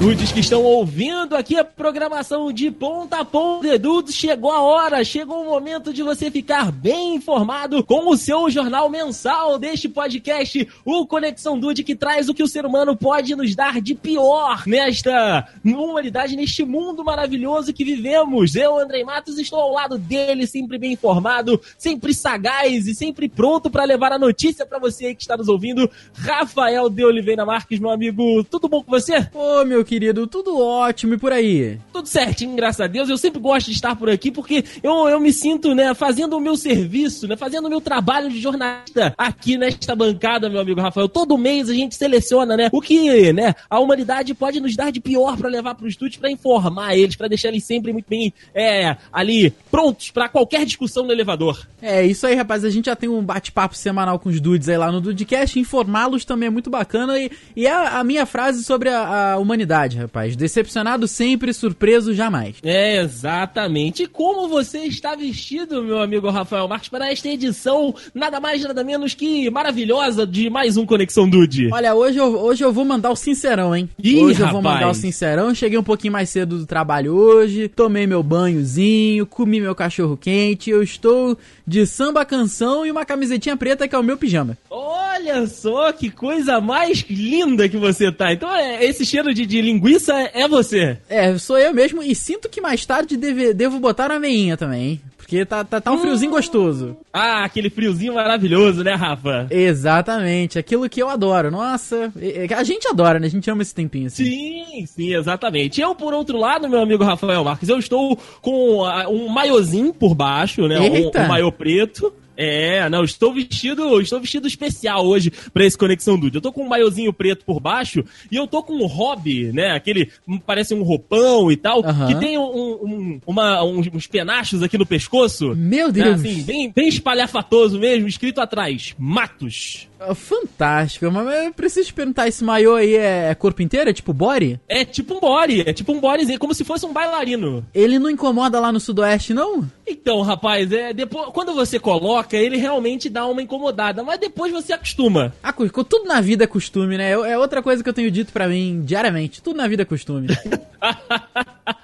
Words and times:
dudes 0.00 0.32
que 0.32 0.40
estão 0.40 0.64
ouvindo 0.64 1.36
aqui 1.36 1.58
a 1.58 1.62
programação 1.64 2.50
de 2.50 2.70
ponta 2.70 3.18
a 3.18 3.24
ponta. 3.24 3.78
Dudes, 3.78 4.14
chegou 4.14 4.50
a 4.50 4.62
hora, 4.62 5.04
chegou 5.04 5.42
o 5.42 5.50
momento 5.50 5.92
de 5.92 6.02
você 6.02 6.30
ficar 6.30 6.72
bem 6.72 7.16
informado 7.16 7.84
com 7.84 8.08
o 8.08 8.16
seu 8.16 8.48
jornal 8.48 8.88
mensal 8.88 9.58
deste 9.58 9.90
podcast, 9.90 10.66
o 10.86 11.06
Conexão 11.06 11.60
Dude, 11.60 11.84
que 11.84 11.94
traz 11.94 12.30
o 12.30 12.34
que 12.34 12.42
o 12.42 12.48
ser 12.48 12.64
humano 12.64 12.96
pode 12.96 13.36
nos 13.36 13.54
dar 13.54 13.78
de 13.78 13.94
pior 13.94 14.62
nesta 14.66 15.46
humanidade, 15.62 16.34
neste 16.34 16.64
mundo 16.64 17.04
maravilhoso 17.04 17.70
que 17.70 17.84
vivemos. 17.84 18.54
Eu, 18.54 18.78
Andrei 18.78 19.04
Matos, 19.04 19.38
estou 19.38 19.60
ao 19.60 19.72
lado 19.72 19.98
dele, 19.98 20.46
sempre 20.46 20.78
bem 20.78 20.92
informado, 20.92 21.60
sempre 21.76 22.14
sagaz 22.14 22.86
e 22.86 22.94
sempre 22.94 23.28
pronto 23.28 23.68
para 23.68 23.84
levar 23.84 24.12
a 24.12 24.18
notícia 24.18 24.64
para 24.64 24.78
você 24.78 25.14
que 25.14 25.20
está 25.20 25.36
nos 25.36 25.48
ouvindo. 25.48 25.90
Rafael 26.14 26.88
de 26.88 27.04
Oliveira 27.04 27.44
Marques, 27.44 27.78
meu 27.78 27.90
amigo, 27.90 28.42
tudo 28.44 28.66
bom 28.66 28.82
com 28.82 28.90
você? 28.90 29.28
Ô, 29.34 29.62
meu 29.66 29.84
querido, 29.90 30.24
tudo 30.24 30.56
ótimo 30.56 31.14
e 31.14 31.18
por 31.18 31.32
aí? 31.32 31.76
Tudo 31.92 32.06
certinho, 32.06 32.54
graças 32.54 32.80
a 32.80 32.86
Deus. 32.86 33.08
Eu 33.08 33.18
sempre 33.18 33.40
gosto 33.40 33.66
de 33.66 33.72
estar 33.72 33.96
por 33.96 34.08
aqui 34.08 34.30
porque 34.30 34.64
eu, 34.84 35.08
eu 35.08 35.18
me 35.18 35.32
sinto, 35.32 35.74
né, 35.74 35.92
fazendo 35.94 36.36
o 36.36 36.40
meu 36.40 36.56
serviço, 36.56 37.26
né, 37.26 37.36
fazendo 37.36 37.66
o 37.66 37.68
meu 37.68 37.80
trabalho 37.80 38.30
de 38.30 38.40
jornalista 38.40 39.12
aqui 39.18 39.58
nesta 39.58 39.96
bancada, 39.96 40.48
meu 40.48 40.60
amigo 40.60 40.80
Rafael. 40.80 41.08
Todo 41.08 41.36
mês 41.36 41.68
a 41.68 41.74
gente 41.74 41.96
seleciona, 41.96 42.56
né, 42.56 42.68
o 42.72 42.80
que, 42.80 43.32
né, 43.32 43.52
a 43.68 43.80
humanidade 43.80 44.32
pode 44.32 44.60
nos 44.60 44.76
dar 44.76 44.92
de 44.92 45.00
pior 45.00 45.36
para 45.36 45.48
levar 45.48 45.74
para 45.74 45.84
os 45.84 45.90
estúdios, 45.90 46.20
para 46.20 46.30
informar 46.30 46.96
eles, 46.96 47.16
para 47.16 47.26
deixar 47.26 47.48
eles 47.48 47.64
sempre 47.64 47.92
muito 47.92 48.06
bem, 48.08 48.32
é, 48.54 48.96
ali, 49.12 49.52
prontos 49.72 50.12
para 50.12 50.28
qualquer 50.28 50.64
discussão 50.64 51.04
no 51.04 51.10
elevador. 51.10 51.66
É, 51.82 52.04
isso 52.04 52.26
aí, 52.26 52.34
rapaz. 52.34 52.64
A 52.64 52.70
gente 52.70 52.86
já 52.86 52.96
tem 52.96 53.08
um 53.08 53.22
bate-papo 53.22 53.74
semanal 53.74 54.18
com 54.18 54.28
os 54.28 54.40
dudes 54.40 54.68
aí 54.68 54.76
lá 54.76 54.92
no 54.92 55.00
Dudecast. 55.00 55.58
Informá-los 55.58 56.24
também 56.24 56.46
é 56.48 56.50
muito 56.50 56.68
bacana. 56.68 57.18
E, 57.18 57.30
e 57.56 57.66
é 57.66 57.72
a, 57.72 58.00
a 58.00 58.04
minha 58.04 58.26
frase 58.26 58.62
sobre 58.62 58.90
a, 58.90 59.32
a 59.32 59.38
humanidade, 59.38 59.79
rapaz. 59.88 60.36
Decepcionado 60.36 61.08
sempre, 61.08 61.52
surpreso 61.52 62.14
jamais. 62.14 62.56
É, 62.62 63.00
exatamente. 63.00 64.04
E 64.04 64.06
como 64.06 64.48
você 64.48 64.80
está 64.80 65.14
vestido, 65.14 65.82
meu 65.82 66.00
amigo 66.00 66.30
Rafael 66.30 66.68
Marques, 66.68 66.88
para 66.88 67.10
esta 67.10 67.28
edição 67.28 67.94
nada 68.14 68.40
mais, 68.40 68.62
nada 68.62 68.84
menos 68.84 69.14
que 69.14 69.50
maravilhosa 69.50 70.26
de 70.26 70.50
mais 70.50 70.76
um 70.76 70.86
Conexão 70.86 71.28
Dude? 71.28 71.68
Olha, 71.72 71.94
hoje 71.94 72.18
eu, 72.18 72.38
hoje 72.40 72.64
eu 72.64 72.72
vou 72.72 72.84
mandar 72.84 73.10
o 73.10 73.16
sincerão, 73.16 73.74
hein? 73.74 73.88
Ih, 74.02 74.16
hoje 74.16 74.40
eu 74.40 74.46
rapaz. 74.46 74.52
vou 74.52 74.62
mandar 74.62 74.88
o 74.90 74.94
sincerão. 74.94 75.54
Cheguei 75.54 75.78
um 75.78 75.82
pouquinho 75.82 76.12
mais 76.12 76.28
cedo 76.28 76.58
do 76.58 76.66
trabalho 76.66 77.14
hoje, 77.14 77.68
tomei 77.68 78.06
meu 78.06 78.22
banhozinho, 78.22 79.26
comi 79.26 79.60
meu 79.60 79.74
cachorro 79.74 80.16
quente. 80.16 80.70
Eu 80.70 80.82
estou 80.82 81.36
de 81.66 81.86
samba 81.86 82.24
canção 82.24 82.84
e 82.84 82.90
uma 82.90 83.04
camisetinha 83.04 83.56
preta 83.56 83.86
que 83.86 83.94
é 83.94 83.98
o 83.98 84.02
meu 84.02 84.16
pijama. 84.16 84.56
Olha 84.68 85.46
só 85.46 85.92
que 85.92 86.10
coisa 86.10 86.60
mais 86.60 87.04
linda 87.08 87.68
que 87.68 87.76
você 87.76 88.10
tá. 88.10 88.32
Então, 88.32 88.54
é, 88.54 88.84
esse 88.84 89.04
cheiro 89.04 89.32
de, 89.34 89.46
de 89.46 89.60
linguiça 89.72 90.14
é 90.34 90.46
você. 90.48 90.98
É, 91.08 91.36
sou 91.38 91.58
eu 91.58 91.72
mesmo 91.72 92.02
e 92.02 92.14
sinto 92.14 92.48
que 92.48 92.60
mais 92.60 92.84
tarde 92.84 93.16
deve, 93.16 93.54
devo 93.54 93.78
botar 93.78 94.10
uma 94.10 94.20
meinha 94.20 94.56
também, 94.56 94.82
hein? 94.82 95.00
Porque 95.16 95.44
tá, 95.46 95.62
tá, 95.62 95.80
tá 95.80 95.92
um 95.92 95.98
friozinho 95.98 96.32
gostoso. 96.32 96.96
Ah, 97.12 97.44
aquele 97.44 97.70
friozinho 97.70 98.14
maravilhoso, 98.14 98.82
né, 98.82 98.94
Rafa? 98.94 99.46
Exatamente, 99.48 100.58
aquilo 100.58 100.88
que 100.88 101.00
eu 101.00 101.08
adoro. 101.08 101.52
Nossa, 101.52 102.12
a 102.56 102.64
gente 102.64 102.88
adora, 102.88 103.20
né? 103.20 103.28
A 103.28 103.30
gente 103.30 103.48
ama 103.48 103.62
esse 103.62 103.72
tempinho 103.72 104.08
assim. 104.08 104.24
Sim, 104.24 104.86
sim, 104.86 105.14
exatamente. 105.14 105.80
Eu, 105.80 105.94
por 105.94 106.12
outro 106.12 106.36
lado, 106.36 106.68
meu 106.68 106.80
amigo 106.80 107.04
Rafael 107.04 107.44
Marques, 107.44 107.68
eu 107.68 107.78
estou 107.78 108.18
com 108.42 108.84
ah, 108.84 109.08
um 109.08 109.28
maiozinho 109.28 109.94
por 109.94 110.16
baixo, 110.16 110.66
né? 110.66 110.80
Um, 110.80 110.96
Eita. 110.96 111.20
um 111.20 111.28
maiô 111.28 111.52
preto. 111.52 112.12
É, 112.42 112.88
não, 112.88 113.04
estou 113.04 113.34
vestido, 113.34 114.00
estou 114.00 114.18
vestido 114.18 114.46
especial 114.48 115.06
hoje 115.06 115.30
pra 115.52 115.64
esse 115.66 115.76
Conexão 115.76 116.18
Dude. 116.18 116.36
Eu 116.36 116.40
tô 116.40 116.50
com 116.52 116.64
um 116.64 116.68
maiozinho 116.68 117.12
preto 117.12 117.44
por 117.44 117.60
baixo 117.60 118.02
e 118.32 118.36
eu 118.36 118.46
tô 118.46 118.62
com 118.62 118.72
um 118.74 118.86
hobby, 118.86 119.52
né? 119.52 119.72
Aquele, 119.72 120.10
hum, 120.26 120.38
parece 120.38 120.72
um 120.74 120.82
roupão 120.82 121.52
e 121.52 121.56
tal, 121.56 121.82
que 121.82 122.14
tem 122.14 122.38
um, 122.38 122.42
um- 122.42 123.20
uma- 123.26 123.62
uns, 123.62 124.06
penachos 124.06 124.62
aqui 124.62 124.78
no 124.78 124.86
pescoço. 124.86 125.54
Meu 125.54 125.88
né, 125.88 125.92
Deus. 125.92 126.20
assim, 126.20 126.42
bem, 126.42 126.72
bem 126.74 126.88
espalhafatoso 126.88 127.78
mesmo, 127.78 128.08
escrito 128.08 128.40
atrás, 128.40 128.94
Matos. 128.98 129.89
Ah, 130.00 130.14
Fantástico, 130.14 131.10
mas 131.10 131.44
eu 131.44 131.52
preciso 131.52 131.88
te 131.88 131.94
perguntar, 131.94 132.26
esse 132.26 132.42
maiô 132.42 132.74
aí 132.74 132.94
é 132.96 133.34
corpo 133.34 133.60
inteiro? 133.60 133.90
É 133.90 133.92
tipo 133.92 134.12
body? 134.14 134.58
É 134.66 134.84
tipo 134.84 135.14
um 135.14 135.20
body, 135.20 135.60
é 135.66 135.72
tipo 135.72 135.92
um 135.92 136.00
bodyzinho, 136.00 136.38
como 136.38 136.54
se 136.54 136.64
fosse 136.64 136.86
um 136.86 136.92
bailarino. 136.92 137.66
Ele 137.74 137.98
não 137.98 138.08
incomoda 138.08 138.58
lá 138.58 138.72
no 138.72 138.80
sudoeste, 138.80 139.34
não? 139.34 139.68
Então, 139.86 140.22
rapaz, 140.22 140.72
é 140.72 140.94
depois 140.94 141.28
quando 141.32 141.52
você 141.54 141.78
coloca, 141.78 142.36
ele 142.36 142.56
realmente 142.56 143.10
dá 143.10 143.26
uma 143.26 143.42
incomodada, 143.42 144.02
mas 144.02 144.18
depois 144.18 144.52
você 144.52 144.72
acostuma. 144.72 145.34
Ah, 145.42 145.52
tudo 145.52 146.04
na 146.06 146.20
vida 146.20 146.44
é 146.44 146.46
costume, 146.46 146.96
né? 146.96 147.10
É 147.12 147.30
é 147.30 147.38
outra 147.38 147.62
coisa 147.62 147.82
que 147.82 147.88
eu 147.88 147.92
tenho 147.94 148.10
dito 148.10 148.32
pra 148.32 148.48
mim 148.48 148.82
diariamente. 148.84 149.42
Tudo 149.42 149.56
na 149.56 149.68
vida 149.68 149.82
é 149.82 149.84
costume. 149.84 150.28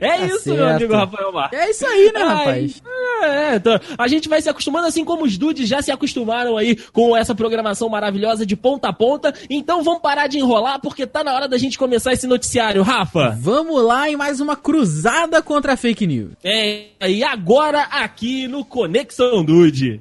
É 0.00 0.16
Tá 0.16 0.26
isso, 0.26 0.48
meu 0.48 0.56
certo. 0.64 0.76
amigo 0.76 0.94
Rafael 0.94 1.32
Marques. 1.32 1.58
É 1.58 1.70
isso 1.70 1.86
aí, 1.86 2.12
né, 2.12 2.22
Ai, 2.22 2.34
rapaz? 2.34 2.82
É, 3.22 3.54
então, 3.56 3.80
a 3.98 4.08
gente 4.08 4.28
vai 4.28 4.40
se 4.40 4.48
acostumando 4.48 4.86
assim 4.86 5.04
como 5.04 5.24
os 5.24 5.36
dudes 5.36 5.68
já 5.68 5.82
se 5.82 5.90
acostumaram 5.90 6.56
aí 6.56 6.76
com 6.92 7.16
essa 7.16 7.34
programação 7.34 7.88
maravilhosa 7.88 8.46
de 8.46 8.56
ponta 8.56 8.88
a 8.88 8.92
ponta. 8.92 9.34
Então 9.50 9.82
vamos 9.82 10.00
parar 10.00 10.26
de 10.26 10.38
enrolar 10.38 10.80
porque 10.80 11.06
tá 11.06 11.22
na 11.22 11.34
hora 11.34 11.48
da 11.48 11.58
gente 11.58 11.78
começar 11.78 12.12
esse 12.12 12.26
noticiário, 12.26 12.82
Rafa. 12.82 13.36
Vamos 13.40 13.82
lá 13.82 14.08
em 14.08 14.16
mais 14.16 14.40
uma 14.40 14.56
cruzada 14.56 15.42
contra 15.42 15.74
a 15.74 15.76
fake 15.76 16.06
news. 16.06 16.32
É, 16.42 16.86
e 17.08 17.22
agora 17.22 17.82
aqui 17.82 18.46
no 18.48 18.64
Conexão 18.64 19.44
Dude. 19.44 20.00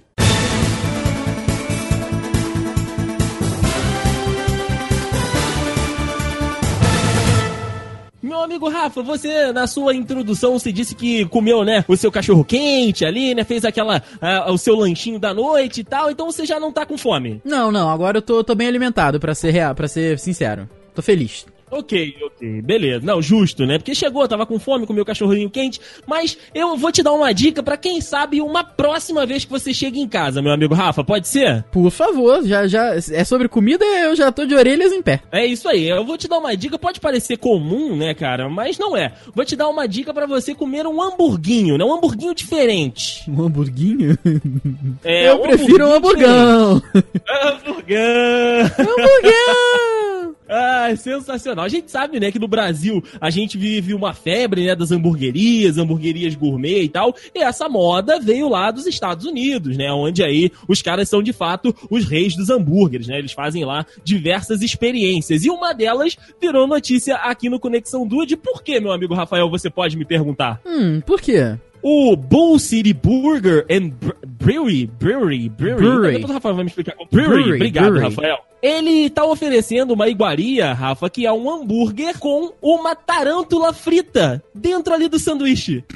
Amigo 8.55 8.69
Rafa, 8.69 9.01
você 9.01 9.51
na 9.51 9.67
sua 9.67 9.93
introdução 9.93 10.57
você 10.57 10.71
disse 10.71 10.95
que 10.95 11.25
comeu, 11.25 11.63
né, 11.63 11.83
o 11.87 11.97
seu 11.97 12.11
cachorro 12.11 12.43
quente 12.43 13.05
ali, 13.05 13.35
né, 13.35 13.43
fez 13.43 13.65
aquela 13.65 14.01
ah, 14.21 14.51
o 14.51 14.57
seu 14.57 14.75
lanchinho 14.75 15.19
da 15.19 15.33
noite 15.33 15.81
e 15.81 15.83
tal, 15.83 16.09
então 16.09 16.31
você 16.31 16.45
já 16.45 16.59
não 16.59 16.71
tá 16.71 16.85
com 16.85 16.97
fome. 16.97 17.41
Não, 17.43 17.71
não, 17.71 17.89
agora 17.89 18.19
eu 18.19 18.21
tô, 18.21 18.43
tô 18.43 18.55
bem 18.55 18.67
alimentado, 18.67 19.19
pra 19.19 19.35
ser 19.35 19.51
real, 19.51 19.75
para 19.75 19.87
ser 19.87 20.17
sincero. 20.19 20.69
Tô 20.93 21.01
feliz. 21.01 21.45
Ok, 21.75 22.15
ok, 22.23 22.61
beleza. 22.61 23.05
Não, 23.05 23.21
justo, 23.21 23.65
né? 23.65 23.77
Porque 23.77 23.93
chegou, 23.93 24.25
tava 24.27 24.45
com 24.45 24.57
fome, 24.57 24.85
comeu 24.85 25.03
cachorrinho 25.03 25.49
quente. 25.49 25.81
Mas 26.07 26.37
eu 26.53 26.77
vou 26.77 26.89
te 26.91 27.03
dar 27.03 27.11
uma 27.11 27.33
dica 27.33 27.61
pra 27.61 27.75
quem 27.75 27.99
sabe 27.99 28.41
uma 28.41 28.63
próxima 28.63 29.25
vez 29.25 29.43
que 29.43 29.51
você 29.51 29.73
chega 29.73 29.97
em 29.97 30.07
casa, 30.07 30.41
meu 30.41 30.53
amigo 30.53 30.73
Rafa, 30.73 31.03
pode 31.03 31.27
ser? 31.27 31.63
Por 31.71 31.91
favor, 31.91 32.43
já, 32.45 32.65
já 32.65 32.95
é 32.95 33.23
sobre 33.25 33.49
comida, 33.49 33.83
eu 33.83 34.15
já 34.15 34.31
tô 34.31 34.45
de 34.45 34.55
orelhas 34.55 34.93
em 34.93 35.01
pé. 35.01 35.21
É 35.31 35.45
isso 35.45 35.67
aí, 35.67 35.89
eu 35.89 36.05
vou 36.05 36.17
te 36.17 36.29
dar 36.29 36.37
uma 36.37 36.55
dica, 36.55 36.79
pode 36.79 36.99
parecer 37.01 37.37
comum, 37.37 37.95
né, 37.95 38.13
cara? 38.13 38.47
Mas 38.47 38.77
não 38.77 38.95
é. 38.95 39.13
Vou 39.33 39.43
te 39.43 39.55
dar 39.55 39.67
uma 39.67 39.85
dica 39.85 40.13
pra 40.13 40.25
você 40.25 40.55
comer 40.55 40.87
um 40.87 41.01
hamburguinho, 41.01 41.77
né? 41.77 41.83
Um 41.83 41.93
hamburguinho 41.93 42.33
diferente. 42.33 43.29
Um 43.29 43.43
hamburguinho? 43.43 44.17
É, 45.03 45.29
eu 45.29 45.39
prefiro 45.39 45.87
um 45.87 45.93
hamburgão. 45.93 46.81
diferente. 46.81 47.15
Hamburgão! 47.27 48.61
hamburgão! 48.79 49.94
Ah, 50.47 50.95
sensacional. 50.95 51.65
A 51.65 51.69
gente 51.69 51.89
sabe, 51.89 52.19
né, 52.19 52.31
que 52.31 52.39
no 52.39 52.47
Brasil 52.47 53.03
a 53.19 53.29
gente 53.29 53.57
vive 53.57 53.93
uma 53.93 54.13
febre, 54.13 54.65
né, 54.65 54.75
das 54.75 54.91
hamburguerias, 54.91 55.77
hamburguerias 55.77 56.35
gourmet 56.35 56.83
e 56.83 56.89
tal. 56.89 57.15
E 57.33 57.39
essa 57.39 57.67
moda 57.67 58.19
veio 58.19 58.47
lá 58.47 58.71
dos 58.71 58.85
Estados 58.85 59.25
Unidos, 59.25 59.77
né, 59.77 59.91
onde 59.91 60.23
aí 60.23 60.51
os 60.67 60.81
caras 60.81 61.09
são 61.09 61.21
de 61.21 61.33
fato 61.33 61.75
os 61.89 62.05
reis 62.05 62.35
dos 62.35 62.49
hambúrgueres, 62.49 63.07
né? 63.07 63.17
Eles 63.17 63.31
fazem 63.31 63.65
lá 63.65 63.85
diversas 64.03 64.61
experiências. 64.61 65.43
E 65.43 65.49
uma 65.49 65.73
delas 65.73 66.17
virou 66.39 66.67
notícia 66.67 67.15
aqui 67.15 67.49
no 67.49 67.59
Conexão 67.59 68.07
Dude. 68.07 68.35
Por 68.35 68.63
que, 68.63 68.79
meu 68.79 68.91
amigo 68.91 69.13
Rafael, 69.13 69.49
você 69.49 69.69
pode 69.69 69.97
me 69.97 70.05
perguntar? 70.05 70.61
Hum, 70.65 71.01
por 71.01 71.21
quê? 71.21 71.57
O 71.87 72.15
Bull 72.15 72.57
City 72.57 72.93
Burger 72.93 73.63
and 73.69 73.89
Bre- 73.89 74.15
Brewery, 74.25 74.87
Brewery, 74.87 75.49
Brewery. 75.49 75.81
Brewery. 75.81 76.13
Depois 76.13 76.31
o 76.31 76.33
Rafael 76.33 76.55
vai 76.55 76.63
me 76.63 76.69
explicar. 76.69 76.95
Brewery, 77.11 77.29
Brewery, 77.43 77.55
obrigado, 77.57 77.91
brewery. 77.91 78.05
Rafael. 78.15 78.37
Ele 78.59 79.07
tá 79.11 79.23
oferecendo 79.23 79.93
uma 79.93 80.07
iguaria, 80.09 80.73
Rafa, 80.73 81.07
que 81.11 81.27
é 81.27 81.31
um 81.31 81.47
hambúrguer 81.47 82.17
com 82.17 82.51
uma 82.59 82.95
tarântula 82.95 83.71
frita 83.71 84.43
dentro 84.55 84.95
ali 84.95 85.07
do 85.07 85.19
sanduíche. 85.19 85.83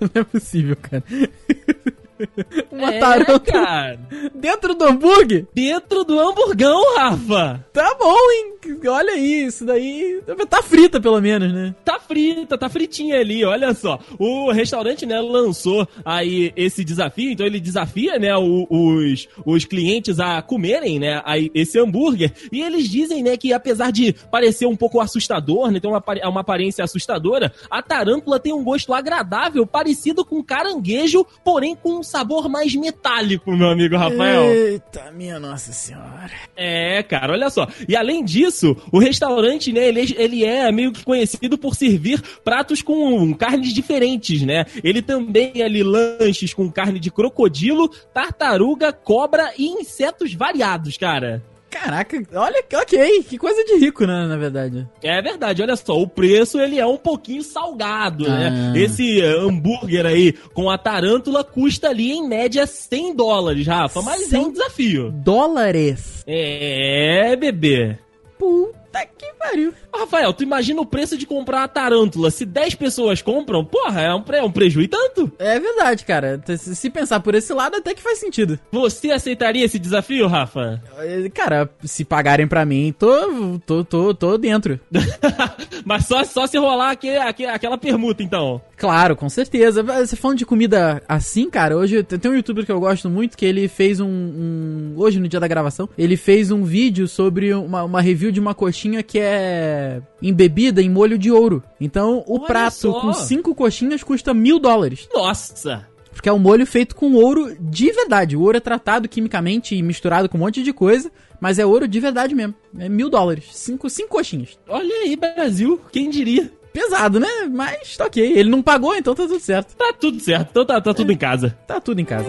Não 0.00 0.10
é 0.12 0.24
possível, 0.24 0.76
cara. 0.82 1.04
Uma 2.70 2.94
é, 2.94 3.38
cara. 3.40 3.98
dentro 4.34 4.74
do 4.74 4.84
hambúrguer? 4.84 5.46
Dentro 5.52 6.04
do 6.04 6.18
hamburgão, 6.18 6.96
Rafa. 6.96 7.64
Tá 7.72 7.94
bom, 7.98 8.14
hein? 8.32 8.54
Olha 8.88 9.12
aí, 9.12 9.46
isso 9.46 9.64
daí. 9.64 10.20
Tá 10.48 10.62
frita, 10.62 11.00
pelo 11.00 11.20
menos, 11.20 11.52
né? 11.52 11.74
Tá 11.84 11.98
frita, 12.00 12.58
tá 12.58 12.68
fritinha 12.68 13.18
ali, 13.18 13.44
olha 13.44 13.74
só. 13.74 13.98
O 14.18 14.50
restaurante, 14.50 15.06
né, 15.06 15.20
lançou 15.20 15.86
aí 16.04 16.52
esse 16.56 16.84
desafio, 16.84 17.32
então 17.32 17.46
ele 17.46 17.60
desafia, 17.60 18.18
né, 18.18 18.36
os, 18.36 19.28
os 19.44 19.64
clientes 19.64 20.18
a 20.20 20.42
comerem, 20.42 20.98
né, 20.98 21.20
aí 21.24 21.50
esse 21.54 21.78
hambúrguer. 21.78 22.32
E 22.50 22.62
eles 22.62 22.88
dizem, 22.88 23.22
né, 23.22 23.36
que 23.36 23.52
apesar 23.52 23.90
de 23.90 24.12
parecer 24.30 24.66
um 24.66 24.76
pouco 24.76 25.00
assustador, 25.00 25.70
né, 25.70 25.80
tem 25.80 25.90
uma, 25.90 26.02
uma 26.24 26.40
aparência 26.40 26.84
assustadora, 26.84 27.52
a 27.70 27.82
tarântula 27.82 28.40
tem 28.40 28.52
um 28.52 28.64
gosto 28.64 28.92
agradável, 28.92 29.66
parecido 29.66 30.24
com 30.24 30.42
caranguejo, 30.42 31.26
porém 31.44 31.76
com 31.76 32.02
sabor 32.06 32.48
mais 32.48 32.74
metálico, 32.74 33.54
meu 33.56 33.68
amigo 33.68 33.96
Rafael. 33.96 34.44
Eita, 34.44 35.10
minha 35.12 35.38
nossa 35.38 35.72
senhora. 35.72 36.30
É, 36.56 37.02
cara, 37.02 37.32
olha 37.32 37.50
só. 37.50 37.68
E 37.88 37.96
além 37.96 38.24
disso, 38.24 38.76
o 38.92 38.98
restaurante, 38.98 39.72
né, 39.72 39.88
ele, 39.88 40.14
ele 40.16 40.44
é 40.44 40.70
meio 40.72 40.92
que 40.92 41.04
conhecido 41.04 41.58
por 41.58 41.74
servir 41.74 42.22
pratos 42.44 42.82
com 42.82 43.34
carnes 43.34 43.74
diferentes, 43.74 44.42
né? 44.42 44.64
Ele 44.82 45.02
também 45.02 45.62
ali 45.62 45.82
lanches 45.82 46.54
com 46.54 46.70
carne 46.70 46.98
de 46.98 47.10
crocodilo, 47.10 47.88
tartaruga, 48.14 48.92
cobra 48.92 49.52
e 49.58 49.66
insetos 49.66 50.32
variados, 50.34 50.96
cara. 50.96 51.42
Caraca, 51.82 52.22
olha, 52.34 52.64
ok, 52.74 53.22
que 53.22 53.36
coisa 53.38 53.62
de 53.64 53.76
rico, 53.76 54.06
né, 54.06 54.26
na 54.26 54.36
verdade. 54.36 54.88
É 55.02 55.20
verdade, 55.20 55.62
olha 55.62 55.76
só, 55.76 56.00
o 56.00 56.08
preço 56.08 56.58
ele 56.58 56.78
é 56.78 56.86
um 56.86 56.96
pouquinho 56.96 57.42
salgado, 57.42 58.28
né? 58.28 58.46
ah. 58.48 58.72
né? 58.72 58.80
Esse 58.80 59.20
hambúrguer 59.22 60.06
aí 60.06 60.32
com 60.54 60.70
a 60.70 60.78
tarântula 60.78 61.44
custa 61.44 61.88
ali 61.88 62.12
em 62.12 62.26
média 62.26 62.66
100 62.66 63.14
dólares, 63.14 63.66
Rafa, 63.66 64.00
mas 64.02 64.32
é 64.32 64.38
um 64.38 64.50
desafio. 64.50 65.10
Dólares? 65.12 66.24
É, 66.26 67.36
bebê. 67.36 67.98
Puta 68.38 68.85
que 69.04 69.32
pariu. 69.38 69.74
Rafael, 69.94 70.32
tu 70.32 70.42
imagina 70.42 70.80
o 70.80 70.86
preço 70.86 71.16
de 71.16 71.26
comprar 71.26 71.58
uma 71.58 71.68
tarântula. 71.68 72.30
Se 72.30 72.44
10 72.44 72.74
pessoas 72.76 73.22
compram, 73.22 73.64
porra, 73.64 74.00
é 74.00 74.14
um, 74.14 74.24
é 74.32 74.42
um 74.42 74.50
prejuízo 74.50 74.88
tanto. 74.88 75.32
É 75.38 75.58
verdade, 75.58 76.04
cara. 76.04 76.42
Se 76.56 76.90
pensar 76.90 77.20
por 77.20 77.34
esse 77.34 77.52
lado, 77.52 77.76
até 77.76 77.94
que 77.94 78.02
faz 78.02 78.18
sentido. 78.18 78.58
Você 78.70 79.10
aceitaria 79.10 79.64
esse 79.64 79.78
desafio, 79.78 80.26
Rafa? 80.26 80.82
É, 80.98 81.28
cara, 81.30 81.68
se 81.82 82.04
pagarem 82.04 82.46
pra 82.46 82.64
mim, 82.64 82.94
tô, 82.96 83.58
tô, 83.64 83.84
tô, 83.84 84.14
tô 84.14 84.38
dentro. 84.38 84.78
Mas 85.84 86.06
só, 86.06 86.24
só 86.24 86.46
se 86.46 86.58
rolar 86.58 86.90
aquele, 86.90 87.18
aquele, 87.18 87.50
aquela 87.50 87.78
permuta, 87.78 88.22
então. 88.22 88.60
Claro, 88.76 89.16
com 89.16 89.28
certeza. 89.28 89.82
Você 89.82 90.14
falando 90.16 90.38
de 90.38 90.46
comida 90.46 91.02
assim, 91.08 91.48
cara, 91.48 91.76
hoje 91.76 92.02
tem 92.02 92.30
um 92.30 92.34
youtuber 92.34 92.64
que 92.64 92.70
eu 92.72 92.78
gosto 92.78 93.08
muito 93.08 93.36
que 93.36 93.46
ele 93.46 93.68
fez 93.68 94.00
um. 94.00 94.06
um 94.06 94.92
hoje, 94.96 95.18
no 95.18 95.28
dia 95.28 95.40
da 95.40 95.48
gravação, 95.48 95.88
ele 95.96 96.16
fez 96.16 96.50
um 96.50 96.62
vídeo 96.62 97.08
sobre 97.08 97.54
uma, 97.54 97.84
uma 97.84 98.00
review 98.00 98.30
de 98.30 98.38
uma 98.38 98.54
coxinha 98.54 99.02
que 99.02 99.18
é 99.18 100.02
embebida 100.20 100.82
em 100.82 100.90
molho 100.90 101.16
de 101.16 101.30
ouro. 101.30 101.62
Então, 101.80 102.22
o 102.26 102.38
Olha 102.38 102.46
prato 102.46 102.74
só. 102.74 103.00
com 103.00 103.12
cinco 103.14 103.54
coxinhas 103.54 104.02
custa 104.02 104.34
mil 104.34 104.58
dólares. 104.58 105.08
Nossa! 105.12 105.86
Porque 106.12 106.30
é 106.30 106.32
um 106.32 106.38
molho 106.38 106.66
feito 106.66 106.96
com 106.96 107.12
ouro 107.12 107.54
de 107.60 107.92
verdade. 107.92 108.36
O 108.36 108.40
ouro 108.40 108.56
é 108.56 108.60
tratado 108.60 109.06
quimicamente 109.06 109.74
e 109.74 109.82
misturado 109.82 110.30
com 110.30 110.38
um 110.38 110.40
monte 110.40 110.62
de 110.62 110.72
coisa, 110.72 111.10
mas 111.38 111.58
é 111.58 111.66
ouro 111.66 111.86
de 111.86 112.00
verdade 112.00 112.34
mesmo. 112.34 112.54
É 112.78 112.88
mil 112.88 113.10
dólares. 113.10 113.44
Cinco, 113.52 113.90
cinco 113.90 114.08
coxinhas. 114.08 114.58
Olha 114.66 114.94
aí, 115.02 115.14
Brasil, 115.14 115.78
quem 115.92 116.08
diria? 116.08 116.50
Pesado, 116.76 117.18
né? 117.18 117.28
Mas 117.50 117.96
tá 117.96 118.04
ok. 118.04 118.22
Ele 118.22 118.50
não 118.50 118.62
pagou, 118.62 118.94
então 118.94 119.14
tá 119.14 119.22
tudo 119.22 119.40
certo. 119.40 119.74
Tá 119.74 119.94
tudo 119.98 120.20
certo. 120.20 120.48
Então 120.50 120.66
tá, 120.66 120.78
tá 120.78 120.92
tudo 120.92 121.10
é. 121.10 121.14
em 121.14 121.16
casa. 121.16 121.56
Tá 121.66 121.80
tudo 121.80 122.02
em 122.02 122.04
casa. 122.04 122.28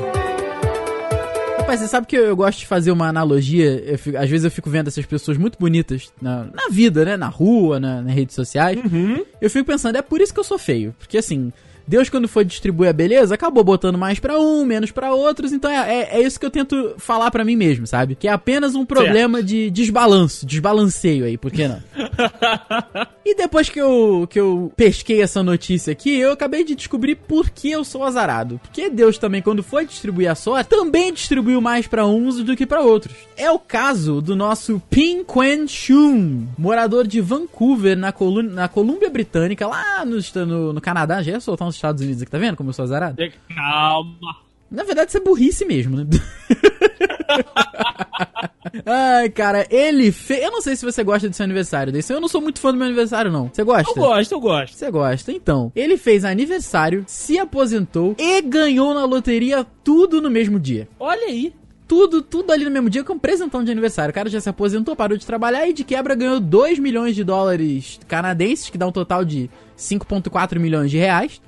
Rapaz, 1.57 1.81
você 1.81 1.87
sabe 1.89 2.07
que 2.07 2.15
eu, 2.15 2.23
eu, 2.23 2.35
gosto 2.35 2.59
de 2.59 2.65
fazer 2.65 2.91
uma 2.91 3.09
analogia. 3.09 3.97
Fico, 3.97 4.17
às 4.17 4.29
vezes 4.29 4.45
eu 4.45 4.51
fico 4.51 4.69
vendo 4.69 4.87
essas 4.87 5.05
pessoas 5.05 5.37
muito 5.37 5.59
bonitas 5.59 6.13
na, 6.21 6.45
na 6.45 6.69
vida, 6.71 7.03
né? 7.03 7.17
Na 7.17 7.27
rua, 7.27 7.77
na, 7.77 8.01
nas 8.01 8.15
redes 8.15 8.35
sociais. 8.35 8.79
Uhum. 8.85 9.21
Eu 9.41 9.49
fico 9.49 9.65
pensando, 9.65 9.97
é 9.97 10.01
por 10.01 10.21
isso 10.21 10.33
que 10.33 10.39
eu 10.39 10.45
sou 10.45 10.57
feio. 10.57 10.95
Porque 10.97 11.17
assim, 11.17 11.51
Deus, 11.87 12.09
quando 12.09 12.27
foi 12.27 12.43
distribuir 12.43 12.89
a 12.89 12.93
beleza, 12.93 13.33
acabou 13.33 13.63
botando 13.63 13.97
mais 13.97 14.19
para 14.19 14.37
um, 14.37 14.65
menos 14.65 14.91
para 14.91 15.13
outros. 15.13 15.53
Então 15.53 15.71
é, 15.71 16.01
é, 16.01 16.17
é, 16.17 16.21
isso 16.21 16.39
que 16.39 16.45
eu 16.45 16.51
tento 16.51 16.95
falar 16.97 17.31
para 17.31 17.45
mim 17.45 17.55
mesmo, 17.55 17.87
sabe? 17.87 18.15
Que 18.15 18.27
é 18.27 18.31
apenas 18.31 18.75
um 18.75 18.85
problema 18.85 19.37
certo. 19.37 19.47
de 19.47 19.69
desbalanço, 19.71 20.45
desbalanceio 20.45 21.23
aí, 21.23 21.37
por 21.37 21.51
que 21.51 21.67
não? 21.67 21.81
e 23.25 23.35
depois 23.35 23.69
que 23.69 23.79
eu, 23.79 24.27
que 24.29 24.39
eu 24.39 24.71
pesquei 24.75 25.21
essa 25.21 25.41
notícia 25.41 25.91
aqui, 25.93 26.13
eu 26.13 26.33
acabei 26.33 26.65
de 26.65 26.75
descobrir 26.75 27.15
por 27.15 27.49
que 27.49 27.71
eu 27.71 27.85
sou 27.85 28.03
azarado. 28.03 28.59
Porque 28.61 28.89
Deus 28.89 29.17
também, 29.17 29.41
quando 29.41 29.63
foi 29.63 29.85
distribuir 29.85 30.29
a 30.29 30.35
sorte, 30.35 30.69
também 30.69 31.13
distribuiu 31.13 31.61
mais 31.61 31.87
para 31.87 32.05
uns 32.05 32.43
do 32.43 32.55
que 32.55 32.65
para 32.65 32.81
outros. 32.81 33.15
É 33.37 33.49
o 33.49 33.59
caso 33.59 34.21
do 34.21 34.35
nosso 34.35 34.81
Pin 34.89 35.23
Quen 35.23 35.67
Chun, 35.67 36.47
morador 36.57 37.07
de 37.07 37.21
Vancouver, 37.21 37.95
na, 37.95 38.13
na 38.51 38.67
Colômbia 38.67 39.09
Britânica, 39.09 39.65
lá 39.65 40.03
no, 40.03 40.17
no, 40.45 40.73
no 40.73 40.81
Canadá. 40.81 41.21
Já 41.21 41.33
ia 41.33 41.39
soltar 41.39 41.67
uns 41.67 41.76
Estados 41.77 42.01
Unidos 42.01 42.21
aqui, 42.21 42.31
tá 42.31 42.37
vendo 42.37 42.55
como 42.55 42.69
eu 42.69 42.73
sou 42.73 42.83
azarado? 42.83 43.17
Calma. 43.53 44.47
Na 44.69 44.83
verdade, 44.83 45.09
isso 45.09 45.17
é 45.17 45.21
burrice 45.21 45.65
mesmo, 45.65 45.97
né? 45.97 46.05
Ai, 48.85 49.29
cara, 49.29 49.65
ele 49.69 50.11
fez. 50.11 50.43
Eu 50.43 50.51
não 50.51 50.61
sei 50.61 50.75
se 50.75 50.85
você 50.85 51.03
gosta 51.03 51.29
do 51.29 51.35
seu 51.35 51.43
aniversário 51.45 51.91
desse. 51.91 52.13
Eu 52.13 52.19
não 52.19 52.27
sou 52.27 52.41
muito 52.41 52.59
fã 52.59 52.71
do 52.71 52.77
meu 52.77 52.85
aniversário, 52.85 53.31
não. 53.31 53.49
Você 53.51 53.63
gosta? 53.63 53.89
Eu 53.89 53.95
gosto, 53.95 54.31
eu 54.33 54.39
gosto. 54.39 54.75
Você 54.75 54.91
gosta? 54.91 55.31
Então, 55.31 55.71
ele 55.75 55.97
fez 55.97 56.25
aniversário, 56.25 57.03
se 57.07 57.39
aposentou 57.39 58.15
e 58.17 58.41
ganhou 58.41 58.93
na 58.93 59.05
loteria 59.05 59.65
tudo 59.83 60.21
no 60.21 60.29
mesmo 60.29 60.59
dia. 60.59 60.87
Olha 60.99 61.27
aí 61.27 61.53
tudo, 61.87 62.21
tudo 62.21 62.51
ali 62.51 62.65
no 62.65 62.71
mesmo 62.71 62.89
dia 62.89 63.03
com 63.03 63.13
um 63.13 63.19
presentão 63.19 63.63
de 63.63 63.71
aniversário. 63.71 64.11
O 64.11 64.13
cara 64.13 64.29
já 64.29 64.41
se 64.41 64.49
aposentou, 64.49 64.95
parou 64.95 65.17
de 65.17 65.25
trabalhar 65.25 65.67
e 65.67 65.73
de 65.73 65.83
quebra 65.83 66.13
ganhou 66.15 66.39
2 66.39 66.79
milhões 66.79 67.15
de 67.15 67.23
dólares 67.23 67.99
canadenses, 68.07 68.69
que 68.69 68.77
dá 68.77 68.85
um 68.85 68.91
total 68.91 69.23
de 69.23 69.49
5,4 69.77 70.59
milhões 70.59 70.91
de 70.91 70.97
reais. 70.97 71.41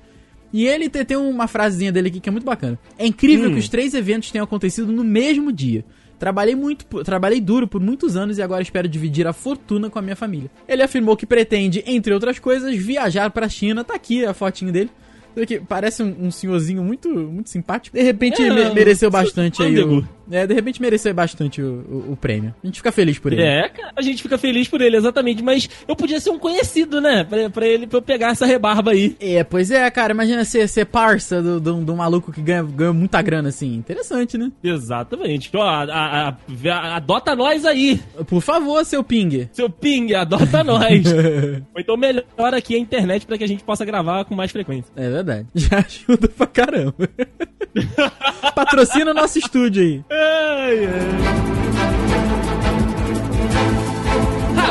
E 0.52 0.66
ele 0.66 0.90
tem 0.90 1.18
uma 1.18 1.48
frasezinha 1.48 1.92
dele 1.92 2.08
aqui 2.08 2.20
que 2.20 2.30
é 2.30 2.32
muito 2.32 2.46
bacana. 2.46 2.78
É 2.98 3.06
incrível 3.06 3.50
hum. 3.50 3.54
que 3.54 3.60
os 3.60 3.70
três 3.70 3.94
eventos 3.94 4.32
tenham 4.32 4.44
acontecido 4.44 4.92
no 4.92 5.04
mesmo 5.04 5.52
dia. 5.52 5.86
Trabalhei 6.20 6.54
muito, 6.54 6.86
trabalhei 7.04 7.40
duro 7.40 7.66
por 7.66 7.80
muitos 7.80 8.18
anos 8.18 8.38
e 8.38 8.42
agora 8.42 8.62
espero 8.62 8.90
dividir 8.90 9.26
a 9.26 9.32
fortuna 9.32 9.90
com 9.90 9.98
a 9.98 10.02
minha 10.02 10.18
família. 10.18 10.52
Ele 10.68 10.84
afirmou 10.84 11.16
que 11.16 11.26
pretende, 11.26 11.82
entre 11.88 12.14
outras 12.14 12.40
coisas, 12.40 12.76
viajar 12.76 13.30
para 13.32 13.46
a 13.46 13.50
China. 13.50 13.86
Tá 13.86 13.96
aqui 13.96 14.26
a 14.26 14.34
fotinho 14.34 14.72
dele. 14.72 14.90
Parece 15.70 16.04
um, 16.04 16.26
um 16.26 16.32
senhorzinho 16.32 16.84
muito, 16.84 17.08
muito 17.08 17.50
simpático. 17.50 17.96
De 17.96 18.04
repente 18.04 18.42
é, 18.42 18.54
me, 18.54 18.74
mereceu 18.74 19.10
bastante 19.10 19.64
aí 19.64 19.80
o, 19.80 20.06
é, 20.32 20.46
de 20.46 20.54
repente 20.54 20.82
mereceu 20.82 21.14
bastante 21.14 21.62
o, 21.62 21.86
o, 21.90 22.12
o, 22.14 22.16
prêmio. 22.16 22.54
A 22.64 22.68
gente 22.68 22.78
fica 22.78 22.92
feliz 22.92 23.18
por 23.18 23.34
ele. 23.34 23.42
É, 23.42 23.70
cara, 23.70 23.94
a 23.96 24.02
gente 24.02 24.22
fica 24.22 24.38
feliz 24.38 24.68
por 24.68 24.82
ele, 24.82 24.98
exatamente. 24.98 25.44
Mas 25.44 25.70
eu 25.88 25.96
podia 25.96 26.20
ser 26.20 26.30
um 26.30 26.40
conhecido, 26.40 27.02
né? 27.02 27.24
Pra, 27.24 27.50
pra 27.50 27.68
ele, 27.68 27.88
pra 27.88 27.98
eu 27.98 28.02
pegar 28.02 28.32
essa 28.32 28.46
rebarba 28.46 28.92
aí. 28.92 29.16
É, 29.20 29.44
pois 29.44 29.72
é, 29.72 29.90
cara. 29.90 30.14
Imagina 30.14 30.44
ser, 30.46 30.68
ser 30.68 30.86
parça 30.86 31.42
do, 31.42 31.60
do, 31.60 31.76
do 31.84 31.96
maluco 31.96 32.32
que 32.32 32.42
ganha, 32.42 32.64
ganha 32.64 32.94
muita 32.94 33.22
grana, 33.22 33.50
assim. 33.50 33.76
Interessante, 33.76 34.38
né? 34.38 34.52
Exatamente. 34.64 35.50
Ó, 35.56 35.62
a, 35.62 35.84
a, 35.84 36.30
a, 36.30 36.96
adota 36.96 37.36
nós 37.36 37.66
aí. 37.66 38.00
Por 38.28 38.42
favor, 38.42 38.84
seu 38.86 39.04
Ping. 39.04 39.50
Seu 39.52 39.70
Ping, 39.70 40.14
adota 40.14 40.64
nós. 40.64 41.06
Ou 41.74 41.82
então 41.82 41.98
melhora 41.98 42.58
aqui 42.58 42.76
a 42.76 42.80
internet 42.80 43.26
pra 43.26 43.38
que 43.38 43.44
a 43.44 43.48
gente 43.48 43.64
possa 43.64 43.86
gravar 43.86 44.26
com 44.26 44.36
mais 44.36 44.52
frequência. 44.52 44.92
É 44.96 45.10
verdade. 45.10 45.48
Já 45.56 45.80
ajuda 45.80 46.28
pra 46.28 46.48
caramba. 46.48 47.10
Patrocina 48.56 49.12
o 49.12 49.14
nosso 49.14 49.40
estúdio 49.40 49.82
aí. 49.84 50.04
Ai, 50.10 50.86
ai. 50.86 51.60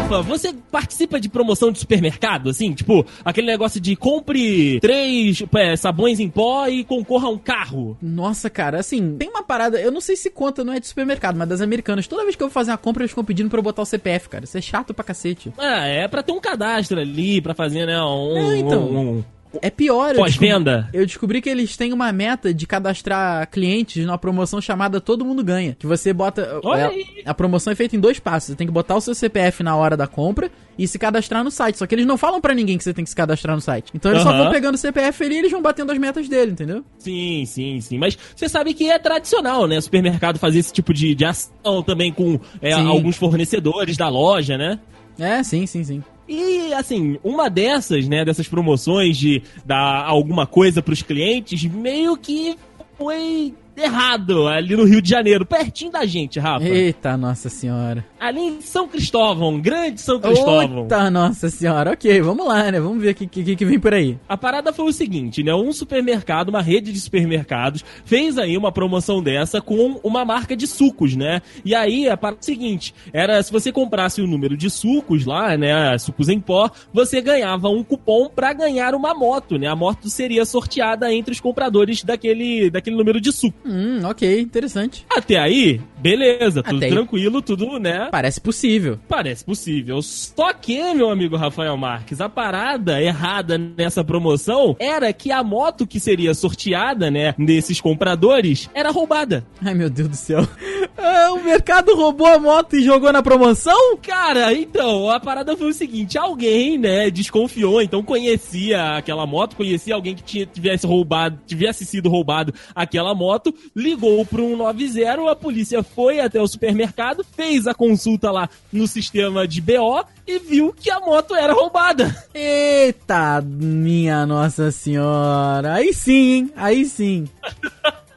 Rafa, 0.09 0.23
você 0.23 0.55
participa 0.71 1.21
de 1.21 1.29
promoção 1.29 1.71
de 1.71 1.79
supermercado, 1.79 2.49
assim? 2.49 2.73
Tipo, 2.73 3.05
aquele 3.25 3.47
negócio 3.47 3.81
de 3.81 3.95
compre 3.95 4.81
três 4.81 5.43
é, 5.55 5.77
sabões 5.77 6.19
em 6.19 6.29
pó 6.29 6.67
e 6.67 6.85
concorra 6.85 7.29
a 7.29 7.31
um 7.31 7.39
carro. 7.39 7.97
Nossa, 8.01 8.49
cara, 8.49 8.81
assim, 8.81 9.17
tem 9.17 9.29
uma 9.29 9.43
parada, 9.43 9.79
eu 9.81 9.91
não 9.91 10.01
sei 10.01 10.17
se 10.17 10.31
conta, 10.31 10.65
não 10.65 10.73
é 10.73 10.81
de 10.81 10.87
supermercado, 10.87 11.37
mas 11.37 11.49
das 11.49 11.61
americanas. 11.61 12.07
Toda 12.07 12.23
vez 12.23 12.37
que 12.37 12.43
eu 12.43 12.49
vou 12.49 12.53
fazer 12.53 12.71
uma 12.71 12.79
compra, 12.79 13.03
eles 13.03 13.11
ficam 13.11 13.25
pedindo 13.25 13.51
pra 13.51 13.59
eu 13.59 13.63
botar 13.63 13.83
o 13.83 13.87
CPF, 13.87 14.29
cara. 14.29 14.45
Isso 14.45 14.57
é 14.57 14.61
chato 14.63 14.95
pra 14.95 15.05
cacete. 15.05 15.53
Ah, 15.59 15.87
é 15.87 16.09
pra 16.09 16.23
ter 16.23 16.33
um 16.33 16.41
cadastro 16.41 17.01
ali, 17.01 17.41
pra 17.41 17.55
fazer, 17.55 17.87
né, 17.87 18.01
um... 18.03 18.53
É, 18.53 18.59
então... 18.59 18.83
Um, 18.83 19.19
um 19.19 19.25
é 19.63 19.71
pior. 19.71 20.15
Pós-venda? 20.15 20.89
Eu, 20.93 21.01
eu, 21.01 21.07
descobri 21.07 21.41
que 21.41 21.49
eles 21.49 21.77
têm 21.77 21.93
uma 21.93 22.13
meta 22.13 22.53
de 22.53 22.67
cadastrar 22.67 23.49
clientes 23.51 24.05
numa 24.05 24.19
promoção 24.19 24.61
chamada 24.61 25.01
Todo 25.01 25.25
Mundo 25.25 25.43
Ganha. 25.43 25.77
Que 25.79 25.87
você 25.87 26.13
bota. 26.13 26.61
É. 26.77 27.29
A 27.29 27.35
promoção 27.35 27.73
é 27.73 27.77
feita 27.77 27.97
em 27.97 28.01
dois 28.01 28.19
passos. 28.19 28.51
Você 28.51 28.57
tem 28.57 28.67
que 28.67 28.73
botar 28.73 28.97
o 28.97 29.01
seu 29.01 29.15
CPF 29.15 29.63
na 29.63 29.75
hora 29.77 29.97
da 29.97 30.07
compra 30.07 30.51
e 30.79 30.87
se 30.87 30.99
cadastrar 30.99 31.43
no 31.43 31.51
site. 31.51 31.79
Só 31.79 31.87
que 31.87 31.95
eles 31.95 32.07
não 32.07 32.17
falam 32.17 32.41
para 32.41 32.55
ninguém 32.55 32.79
que 32.79 32.85
você 32.85 32.95
tem 32.95 33.05
que 33.05 33.11
se 33.11 33.17
cadastrar 33.17 33.57
no 33.57 33.61
site. 33.61 33.91
Então 33.95 34.13
eles 34.13 34.25
uhum. 34.25 34.31
só 34.31 34.37
vão 34.37 34.53
pegando 34.53 34.75
o 34.75 34.79
CPF 34.79 35.25
ali 35.25 35.35
e 35.35 35.39
eles 35.39 35.53
vão 35.53 35.63
batendo 35.63 35.91
as 35.91 35.99
metas 35.99 36.29
dele, 36.29 36.53
entendeu? 36.53 36.85
Sim, 36.99 37.45
sim, 37.47 37.81
sim. 37.81 37.99
Mas 37.99 38.17
você 38.37 38.49
sabe 38.49 38.75
que 38.75 38.91
é 38.91 38.99
tradicional, 38.99 39.67
né? 39.67 39.81
Supermercado 39.81 40.39
fazer 40.39 40.59
esse 40.59 40.73
tipo 40.73 40.93
de, 40.93 41.15
de 41.15 41.25
ação 41.25 41.83
também 41.83 42.13
com 42.13 42.39
é, 42.61 42.73
alguns 42.73 43.17
fornecedores 43.17 43.97
da 43.97 44.09
loja, 44.09 44.57
né? 44.57 44.79
É, 45.19 45.43
sim, 45.43 45.67
sim, 45.67 45.83
sim. 45.83 46.03
E 46.29 46.75
assim, 46.75 47.19
uma 47.25 47.49
dessas, 47.49 48.07
né, 48.07 48.25
dessas 48.25 48.47
promoções 48.47 49.17
de 49.17 49.43
dar 49.65 50.05
alguma 50.05 50.47
coisa 50.47 50.83
para 50.83 50.93
os 50.93 51.03
clientes, 51.03 51.65
meio 51.65 52.17
que 52.17 52.57
foi 52.99 53.55
errado, 53.83 54.47
ali 54.47 54.77
no 54.77 54.85
Rio 54.85 55.01
de 55.01 55.09
Janeiro, 55.09 55.45
pertinho 55.47 55.91
da 55.91 56.05
gente, 56.05 56.39
Rafa. 56.39 56.67
Eita, 56.67 57.17
nossa 57.17 57.49
senhora. 57.49 58.05
Ali 58.19 58.41
em 58.41 58.61
São 58.61 58.89
Cristóvão, 58.89 59.61
grande 59.61 60.01
São 60.01 60.21
Cristóvão. 60.21 60.83
Eita, 60.83 61.11
nossa 61.11 61.49
senhora. 61.49 61.93
Ok, 61.93 62.21
vamos 62.21 62.47
lá, 62.47 62.71
né? 62.71 62.81
Vamos 62.81 63.03
ver 63.03 63.11
o 63.11 63.15
que, 63.15 63.27
que, 63.27 63.57
que 63.57 63.65
vem 63.65 63.79
por 63.79 63.95
aí. 63.95 64.19
A 64.29 64.37
parada 64.37 64.73
foi 64.73 64.87
o 64.87 64.93
seguinte, 64.93 65.43
né? 65.43 65.55
Um 65.55 65.73
supermercado, 65.73 66.49
uma 66.49 66.63
rede 66.63 66.93
de 66.93 67.01
supermercados, 67.01 67.85
fez 68.05 68.39
aí 68.39 68.57
uma 68.57 68.73
promoção 68.73 69.23
dessa 69.23 69.61
com 69.61 70.01
uma 70.03 70.25
marca 70.25 70.57
de 70.57 70.67
sucos, 70.67 71.17
né? 71.17 71.41
E 71.65 71.75
aí, 71.75 72.09
a 72.09 72.17
parada 72.17 72.41
é 72.41 72.43
o 72.43 72.45
seguinte, 72.45 72.95
era 73.13 73.43
se 73.43 73.53
você 73.53 73.71
comprasse 73.73 74.21
o 74.21 74.25
um 74.25 74.29
número 74.29 74.57
de 74.57 74.71
sucos 74.71 75.25
lá, 75.25 75.57
né? 75.57 75.97
Sucos 75.99 76.29
em 76.29 76.41
pó, 76.41 76.71
você 76.93 77.21
ganhava 77.21 77.69
um 77.69 77.83
cupom 77.83 78.29
para 78.29 78.53
ganhar 78.53 78.95
uma 78.95 79.15
moto, 79.15 79.59
né? 79.59 79.67
A 79.69 79.77
moto 79.77 80.09
seria 80.09 80.45
sorteada 80.45 81.13
entre 81.13 81.33
os 81.33 81.41
compradores 81.41 82.03
daquele, 82.03 82.71
daquele 82.71 82.97
número 82.97 83.21
de 83.21 83.33
suco. 83.33 83.68
Hum, 83.69 84.01
ok, 84.05 84.41
interessante. 84.41 85.05
Até 85.15 85.39
aí, 85.39 85.81
beleza, 85.99 86.63
tudo 86.63 86.79
Até 86.79 86.89
tranquilo, 86.89 87.37
aí. 87.37 87.43
tudo, 87.43 87.79
né? 87.79 88.09
Parece 88.11 88.41
possível. 88.41 88.99
Parece 89.09 89.45
possível. 89.45 90.01
Só 90.01 90.53
que, 90.55 90.95
meu 90.95 91.11
amigo 91.11 91.37
Rafael 91.37 91.77
Marques, 91.77 92.21
a 92.21 92.29
parada 92.29 93.01
errada 93.03 93.59
nessa 93.59 94.03
promoção 94.03 94.75
era 94.79 95.13
que 95.13 95.31
a 95.31 95.43
moto 95.43 95.87
que 95.87 96.01
seria 96.01 96.33
sorteada, 96.33 97.11
né, 97.11 97.35
nesses 97.37 97.81
compradores, 97.81 98.71
era 98.73 98.91
roubada. 98.91 99.45
Ai, 99.63 99.75
meu 99.75 99.91
Deus 99.91 100.09
do 100.09 100.17
céu. 100.17 100.47
Ah, 101.01 101.33
o 101.33 101.45
mercado 101.45 101.95
roubou 101.95 102.27
a 102.27 102.41
moto 102.41 102.75
e 102.75 102.83
jogou 102.83 103.13
na 103.13 103.23
promoção? 103.23 103.97
Cara, 104.03 104.53
então, 104.53 105.09
a 105.09 105.21
parada 105.21 105.57
foi 105.57 105.71
o 105.71 105.73
seguinte: 105.73 106.19
alguém, 106.19 106.77
né, 106.77 107.09
desconfiou, 107.09 107.81
então 107.81 108.03
conhecia 108.03 108.97
aquela 108.97 109.25
moto, 109.25 109.55
conhecia 109.55 109.95
alguém 109.95 110.17
que 110.17 110.25
tinha, 110.25 110.45
tivesse 110.45 110.87
roubado, 110.89 111.39
tivesse 111.47 111.85
sido 111.87 112.09
roubado 112.09 112.53
aquela 112.75 113.15
moto, 113.15 113.55
ligou 113.75 114.25
pro 114.25 114.49
190, 114.49 115.31
a 115.31 115.37
polícia 115.37 115.83
foi 115.83 116.21
até 116.21 116.41
o 116.41 116.49
supermercado, 116.49 117.25
fez 117.37 117.67
a 117.67 117.75
consulta 117.75 118.31
lá 118.31 118.49
no 118.73 118.87
sistema 118.87 119.47
de 119.47 119.61
BO 119.61 120.05
e 120.27 120.39
viu 120.39 120.73
que 120.73 120.91
a 120.91 121.01
moto 121.01 121.35
era 121.35 121.53
roubada. 121.53 122.15
Eita, 122.35 123.41
minha 123.43 124.27
Nossa 124.27 124.71
Senhora. 124.71 125.75
Aí 125.75 125.93
sim, 125.93 126.33
hein? 126.33 126.53
Aí 126.57 126.85
sim. 126.85 127.29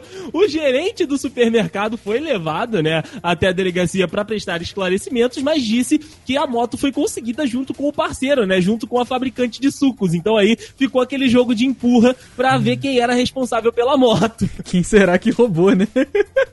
o 0.32 0.46
gerente 0.48 1.04
do 1.04 1.18
supermercado 1.18 1.96
foi 1.96 2.20
levado, 2.20 2.82
né, 2.82 3.02
até 3.22 3.48
a 3.48 3.52
delegacia 3.52 4.08
para 4.08 4.24
prestar 4.24 4.62
esclarecimentos, 4.62 5.42
mas 5.42 5.62
disse 5.64 5.98
que 6.24 6.36
a 6.36 6.46
moto 6.46 6.76
foi 6.76 6.92
conseguida 6.92 7.46
junto 7.46 7.74
com 7.74 7.88
o 7.88 7.92
parceiro, 7.92 8.46
né, 8.46 8.60
junto 8.60 8.86
com 8.86 9.00
a 9.00 9.06
fabricante 9.06 9.60
de 9.60 9.70
sucos. 9.70 10.14
Então 10.14 10.36
aí 10.36 10.56
ficou 10.76 11.00
aquele 11.00 11.28
jogo 11.28 11.54
de 11.54 11.66
empurra 11.66 12.14
para 12.36 12.56
ver 12.58 12.76
quem 12.76 12.98
era 12.98 13.14
responsável 13.14 13.72
pela 13.72 13.96
moto. 13.96 14.48
Quem 14.64 14.82
será 14.82 15.18
que 15.18 15.30
roubou, 15.30 15.74
né? 15.74 15.86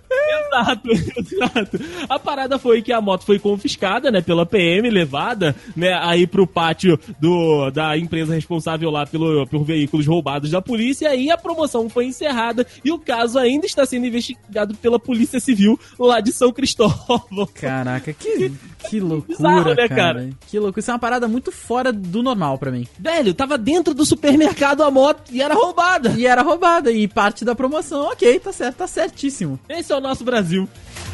exato, 0.50 0.90
exato. 0.92 1.80
A 2.08 2.20
parada 2.20 2.58
foi 2.58 2.82
que 2.82 2.92
a 2.92 3.00
moto 3.00 3.24
foi 3.24 3.40
confiscada, 3.40 4.12
né, 4.12 4.22
pela 4.22 4.46
PM, 4.46 4.90
levada, 4.90 5.56
né, 5.76 5.94
aí 5.94 6.26
pro 6.26 6.48
pátio 6.48 7.00
do, 7.20 7.70
da 7.72 7.98
empresa 7.98 8.34
responsável 8.34 8.90
lá 8.90 9.06
pelo, 9.06 9.46
por 9.48 9.64
veículos 9.64 10.08
roubados 10.08 10.52
da 10.52 10.62
polícia, 10.62 11.08
e 11.08 11.08
aí 11.08 11.32
a 11.32 11.38
promoção 11.38 11.90
foi 11.90 12.06
encerrada 12.06 12.66
e 12.84 12.92
o 12.92 13.00
caso 13.00 13.29
ainda 13.36 13.66
está 13.66 13.86
sendo 13.86 14.06
investigado 14.06 14.76
pela 14.76 15.00
Polícia 15.00 15.40
Civil 15.40 15.80
lá 15.98 16.20
de 16.20 16.32
São 16.32 16.52
Cristóvão. 16.52 17.48
Caraca, 17.54 18.12
que, 18.14 18.52
que 18.90 19.00
loucura, 19.00 19.38
Bizarro, 19.38 19.70
né, 19.70 19.88
cara? 19.88 19.96
cara? 19.96 20.30
Que 20.48 20.60
loucura. 20.60 20.80
Isso 20.80 20.92
é 20.92 20.94
uma 20.94 21.00
parada 21.00 21.28
muito 21.28 21.52
fora 21.52 21.92
do 21.92 22.24
normal 22.24 22.58
para 22.58 22.72
mim. 22.72 22.88
Velho, 22.98 23.34
tava 23.34 23.58
dentro 23.58 23.94
do 23.94 24.06
supermercado 24.06 24.84
a 24.84 24.92
moto 24.92 25.24
e 25.32 25.42
era 25.42 25.54
roubada. 25.54 26.14
E 26.18 26.26
era 26.26 26.42
roubada, 26.42 26.92
e 26.92 27.08
parte 27.08 27.44
da 27.44 27.56
promoção. 27.56 28.04
Ok, 28.12 28.40
tá 28.40 28.52
certo, 28.52 28.78
tá 28.78 28.88
certíssimo. 28.88 29.60
Esse 29.70 29.92
é 29.92 29.96
o 29.96 30.02
nosso 30.02 30.24
Brasil. 30.24 30.68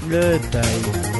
Aí. 0.03 1.14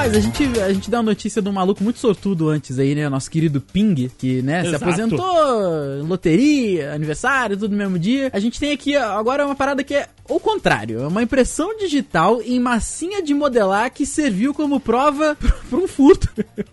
Rapaz, 0.00 0.16
a 0.16 0.20
gente, 0.20 0.60
a 0.60 0.72
gente 0.72 0.90
dá 0.90 0.96
uma 0.96 1.10
notícia 1.10 1.42
de 1.42 1.48
um 1.50 1.52
maluco 1.52 1.84
muito 1.84 1.98
sortudo 1.98 2.48
antes 2.48 2.78
aí, 2.78 2.94
né? 2.94 3.06
Nosso 3.10 3.30
querido 3.30 3.60
Ping, 3.60 4.10
que, 4.16 4.40
né, 4.40 4.60
Exato. 4.60 4.78
se 4.78 4.82
aposentou, 4.82 6.02
loteria, 6.08 6.94
aniversário, 6.94 7.54
tudo 7.54 7.72
no 7.72 7.76
mesmo 7.76 7.98
dia. 7.98 8.30
A 8.32 8.40
gente 8.40 8.58
tem 8.58 8.72
aqui 8.72 8.96
agora 8.96 9.44
uma 9.44 9.54
parada 9.54 9.84
que 9.84 9.94
é 9.94 10.08
o 10.26 10.40
contrário. 10.40 11.02
É 11.02 11.06
uma 11.06 11.22
impressão 11.22 11.76
digital 11.76 12.40
em 12.40 12.58
massinha 12.58 13.22
de 13.22 13.34
modelar 13.34 13.92
que 13.92 14.06
serviu 14.06 14.54
como 14.54 14.80
prova 14.80 15.36
para 15.68 15.78
um 15.78 15.86
furto. 15.86 16.30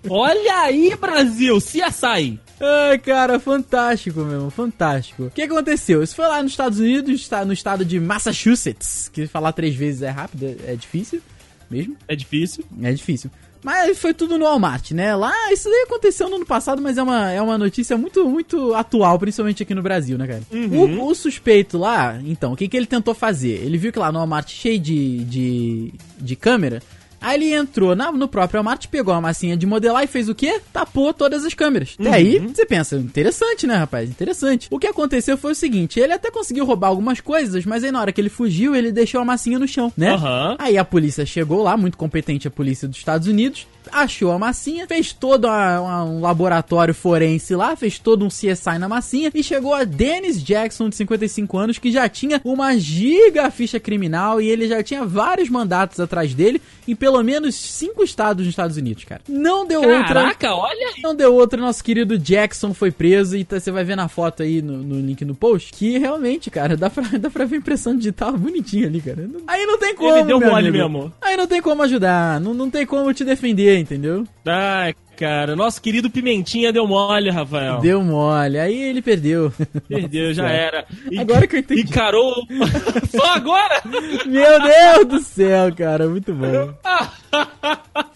Olha 0.09 0.61
aí, 0.61 0.95
Brasil, 0.95 1.57
CSI. 1.57 2.39
Ai, 2.61 2.97
cara, 2.97 3.41
fantástico 3.41 4.21
mesmo, 4.21 4.49
fantástico. 4.49 5.23
O 5.23 5.31
que 5.31 5.41
aconteceu? 5.41 6.01
Isso 6.01 6.15
foi 6.15 6.27
lá 6.27 6.41
nos 6.41 6.53
Estados 6.53 6.79
Unidos, 6.79 7.29
no 7.45 7.51
estado 7.51 7.83
de 7.83 7.99
Massachusetts, 7.99 9.09
que 9.11 9.27
falar 9.27 9.51
três 9.51 9.75
vezes 9.75 10.01
é 10.01 10.09
rápido, 10.09 10.55
é 10.65 10.75
difícil 10.77 11.21
mesmo. 11.69 11.95
É 12.07 12.15
difícil. 12.15 12.63
É 12.81 12.91
difícil. 12.91 13.29
Mas 13.63 13.97
foi 13.99 14.13
tudo 14.13 14.37
no 14.37 14.45
Walmart, 14.45 14.91
né? 14.91 15.15
Lá, 15.15 15.33
isso 15.51 15.67
aí 15.67 15.85
aconteceu 15.85 16.29
no 16.29 16.35
ano 16.37 16.45
passado, 16.45 16.81
mas 16.81 16.97
é 16.97 17.03
uma, 17.03 17.31
é 17.31 17.41
uma 17.41 17.57
notícia 17.57 17.97
muito, 17.97 18.27
muito 18.29 18.73
atual, 18.73 19.17
principalmente 19.19 19.63
aqui 19.63 19.73
no 19.73 19.81
Brasil, 19.81 20.17
né, 20.17 20.27
cara? 20.27 20.41
Uhum. 20.51 21.01
O, 21.01 21.09
o, 21.09 21.15
suspeito 21.15 21.77
lá, 21.77 22.19
então, 22.23 22.53
o 22.53 22.55
que, 22.55 22.67
que 22.67 22.77
ele 22.77 22.85
tentou 22.85 23.13
fazer? 23.13 23.63
Ele 23.63 23.77
viu 23.77 23.91
que 23.91 23.99
lá 23.99 24.11
no 24.11 24.19
Walmart 24.19 24.49
cheio 24.49 24.79
de, 24.79 25.23
de, 25.25 25.93
de 26.19 26.35
câmera, 26.35 26.81
Aí 27.21 27.35
ele 27.35 27.53
entrou 27.53 27.95
na, 27.95 28.11
no 28.11 28.27
próprio 28.27 28.59
Walmart, 28.59 28.87
pegou 28.87 29.13
a 29.13 29.21
massinha 29.21 29.57
de 29.57 29.65
modelar 29.65 30.03
e 30.03 30.07
fez 30.07 30.29
o 30.29 30.35
quê? 30.35 30.61
Tapou 30.71 31.13
todas 31.13 31.45
as 31.45 31.53
câmeras. 31.53 31.95
Uhum. 31.99 32.11
aí, 32.11 32.39
você 32.39 32.65
pensa, 32.65 32.95
interessante, 32.95 33.65
né, 33.65 33.75
rapaz? 33.75 34.09
Interessante. 34.09 34.67
O 34.71 34.79
que 34.79 34.87
aconteceu 34.87 35.37
foi 35.37 35.51
o 35.51 35.55
seguinte: 35.55 35.99
ele 35.99 36.13
até 36.13 36.29
conseguiu 36.31 36.65
roubar 36.65 36.87
algumas 36.87 37.19
coisas, 37.19 37.65
mas 37.65 37.83
aí 37.83 37.91
na 37.91 38.01
hora 38.01 38.11
que 38.11 38.21
ele 38.21 38.29
fugiu, 38.29 38.75
ele 38.75 38.91
deixou 38.91 39.21
a 39.21 39.25
massinha 39.25 39.59
no 39.59 39.67
chão, 39.67 39.91
né? 39.97 40.13
Uhum. 40.13 40.55
Aí 40.59 40.77
a 40.77 40.85
polícia 40.85 41.25
chegou 41.25 41.63
lá, 41.63 41.75
muito 41.75 41.97
competente 41.97 42.47
a 42.47 42.51
polícia 42.51 42.87
dos 42.87 42.97
Estados 42.97 43.27
Unidos, 43.27 43.67
achou 43.91 44.31
a 44.31 44.39
massinha, 44.39 44.87
fez 44.87 45.13
todo 45.13 45.47
a, 45.47 45.75
a, 45.75 46.03
um 46.03 46.21
laboratório 46.21 46.93
forense 46.93 47.55
lá, 47.55 47.75
fez 47.75 47.99
todo 47.99 48.25
um 48.25 48.29
CSI 48.29 48.77
na 48.79 48.87
massinha 48.87 49.31
e 49.33 49.43
chegou 49.43 49.73
a 49.73 49.83
Dennis 49.83 50.43
Jackson, 50.43 50.89
de 50.89 50.95
55 50.95 51.57
anos, 51.57 51.77
que 51.77 51.91
já 51.91 52.07
tinha 52.09 52.41
uma 52.43 52.77
giga 52.77 53.49
ficha 53.51 53.79
criminal 53.79 54.41
e 54.41 54.49
ele 54.49 54.67
já 54.67 54.83
tinha 54.83 55.05
vários 55.05 55.49
mandatos 55.49 55.99
atrás 55.99 56.33
dele 56.33 56.61
em 56.87 56.95
pelo 56.95 57.21
menos 57.21 57.55
cinco 57.55 58.03
estados 58.03 58.45
nos 58.45 58.51
Estados 58.51 58.77
Unidos, 58.77 59.03
cara. 59.03 59.21
Não 59.27 59.65
deu 59.65 59.81
Caraca, 59.81 59.99
outra. 59.99 60.21
Caraca, 60.21 60.55
olha. 60.55 60.93
Não 61.03 61.15
deu 61.15 61.33
outra, 61.33 61.59
nosso 61.59 61.83
querido 61.83 62.17
Jackson 62.17 62.73
foi 62.73 62.91
preso 62.91 63.35
e 63.35 63.43
tá, 63.43 63.59
você 63.59 63.71
vai 63.71 63.83
ver 63.83 63.95
na 63.95 64.07
foto 64.07 64.43
aí 64.43 64.61
no, 64.61 64.77
no, 64.77 64.99
link 64.99 65.23
no 65.25 65.35
post 65.35 65.73
que 65.73 65.97
realmente, 65.97 66.49
cara, 66.49 66.77
dá 66.77 66.89
pra, 66.89 67.03
dá 67.19 67.29
pra 67.29 67.45
ver 67.45 67.57
impressão 67.57 67.95
digital 67.95 68.33
bonitinha 68.37 68.87
ali, 68.87 69.01
cara. 69.01 69.29
Aí 69.47 69.65
não 69.65 69.77
tem 69.77 69.95
como. 69.95 70.17
Ele 70.17 70.23
deu 70.23 70.39
mole 70.39 70.71
mesmo. 70.71 71.13
Aí 71.21 71.35
não 71.35 71.47
tem 71.47 71.61
como 71.61 71.83
ajudar, 71.83 72.39
não, 72.39 72.53
não 72.53 72.69
tem 72.69 72.85
como 72.85 73.13
te 73.13 73.23
defender, 73.23 73.76
entendeu? 73.77 74.25
Ai, 74.45 74.95
cara. 75.15 75.55
Nosso 75.55 75.81
querido 75.81 76.09
Pimentinha 76.09 76.71
deu 76.73 76.87
mole, 76.87 77.29
Rafael. 77.29 77.79
Deu 77.79 78.01
mole. 78.03 78.59
Aí 78.59 78.79
ele 78.81 79.01
perdeu. 79.01 79.51
Perdeu, 79.87 80.33
já 80.33 80.47
era. 80.49 80.85
E, 81.11 81.19
agora 81.19 81.47
que 81.47 81.55
eu 81.55 81.59
entendi. 81.59 81.81
Encarou. 81.81 82.33
Só 83.09 83.33
agora? 83.33 83.81
Meu 84.25 84.61
Deus 84.61 85.05
do 85.07 85.19
céu, 85.19 85.73
cara. 85.75 86.07
Muito 86.07 86.33
bom. 86.33 86.73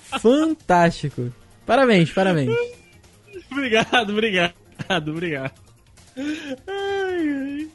Fantástico. 0.19 1.31
Parabéns, 1.65 2.11
parabéns. 2.11 2.53
Obrigado, 3.51 4.11
obrigado, 4.11 4.53
obrigado. 5.11 5.53
Ai, 6.17 7.29
ai. 7.29 7.67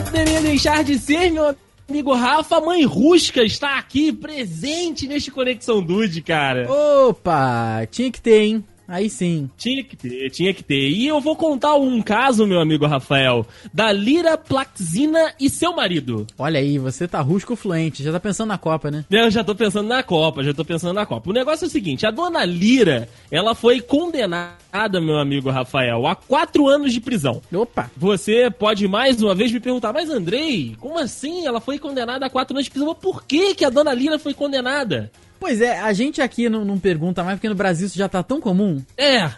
Poderia 0.00 0.40
deixar 0.40 0.82
de 0.82 0.98
ser, 0.98 1.30
meu 1.30 1.54
amigo 1.86 2.14
Rafa, 2.14 2.58
mãe 2.62 2.82
Rusca 2.84 3.42
está 3.42 3.76
aqui 3.78 4.10
presente 4.10 5.06
neste 5.06 5.30
Conexão 5.30 5.82
Dude, 5.82 6.22
cara. 6.22 6.66
Opa, 6.70 7.86
tinha 7.90 8.10
que 8.10 8.20
ter, 8.20 8.40
hein? 8.40 8.64
Aí 8.86 9.08
sim. 9.08 9.48
Tinha 9.56 9.82
que 9.82 9.96
ter, 9.96 10.30
tinha 10.30 10.52
que 10.52 10.62
ter. 10.62 10.88
E 10.88 11.06
eu 11.06 11.20
vou 11.20 11.36
contar 11.36 11.74
um 11.76 12.00
caso, 12.02 12.46
meu 12.46 12.60
amigo 12.60 12.86
Rafael, 12.86 13.46
da 13.72 13.92
Lira 13.92 14.36
Plaxina 14.36 15.32
e 15.40 15.48
seu 15.48 15.74
marido. 15.74 16.26
Olha 16.38 16.60
aí, 16.60 16.78
você 16.78 17.06
tá 17.06 17.20
rusco 17.20 17.56
fluente, 17.56 18.02
já 18.02 18.12
tá 18.12 18.20
pensando 18.20 18.48
na 18.48 18.58
Copa, 18.58 18.90
né? 18.90 19.04
Eu 19.10 19.30
já 19.30 19.44
tô 19.44 19.54
pensando 19.54 19.88
na 19.88 20.02
Copa, 20.02 20.42
já 20.42 20.52
tô 20.52 20.64
pensando 20.64 20.94
na 20.94 21.06
Copa. 21.06 21.30
O 21.30 21.32
negócio 21.32 21.64
é 21.64 21.68
o 21.68 21.70
seguinte, 21.70 22.06
a 22.06 22.10
dona 22.10 22.44
Lira, 22.44 23.08
ela 23.30 23.54
foi 23.54 23.80
condenada, 23.80 25.00
meu 25.00 25.18
amigo 25.18 25.50
Rafael, 25.50 26.06
a 26.06 26.14
quatro 26.14 26.68
anos 26.68 26.92
de 26.92 27.00
prisão. 27.00 27.40
Opa! 27.52 27.90
Você 27.96 28.50
pode 28.50 28.86
mais 28.88 29.22
uma 29.22 29.34
vez 29.34 29.52
me 29.52 29.60
perguntar, 29.60 29.92
mas 29.92 30.10
Andrei, 30.10 30.76
como 30.78 30.98
assim 30.98 31.46
ela 31.46 31.60
foi 31.60 31.78
condenada 31.78 32.26
a 32.26 32.30
quatro 32.30 32.54
anos 32.54 32.64
de 32.64 32.70
prisão? 32.70 32.94
Por 32.94 33.24
que 33.24 33.54
que 33.54 33.64
a 33.64 33.70
dona 33.70 33.94
Lira 33.94 34.18
foi 34.18 34.34
condenada? 34.34 35.10
Pois 35.42 35.60
é, 35.60 35.80
a 35.80 35.92
gente 35.92 36.22
aqui 36.22 36.48
não, 36.48 36.64
não 36.64 36.78
pergunta 36.78 37.24
mais, 37.24 37.36
porque 37.36 37.48
no 37.48 37.56
Brasil 37.56 37.88
isso 37.88 37.98
já 37.98 38.08
tá 38.08 38.22
tão 38.22 38.40
comum. 38.40 38.80
É. 38.96 39.28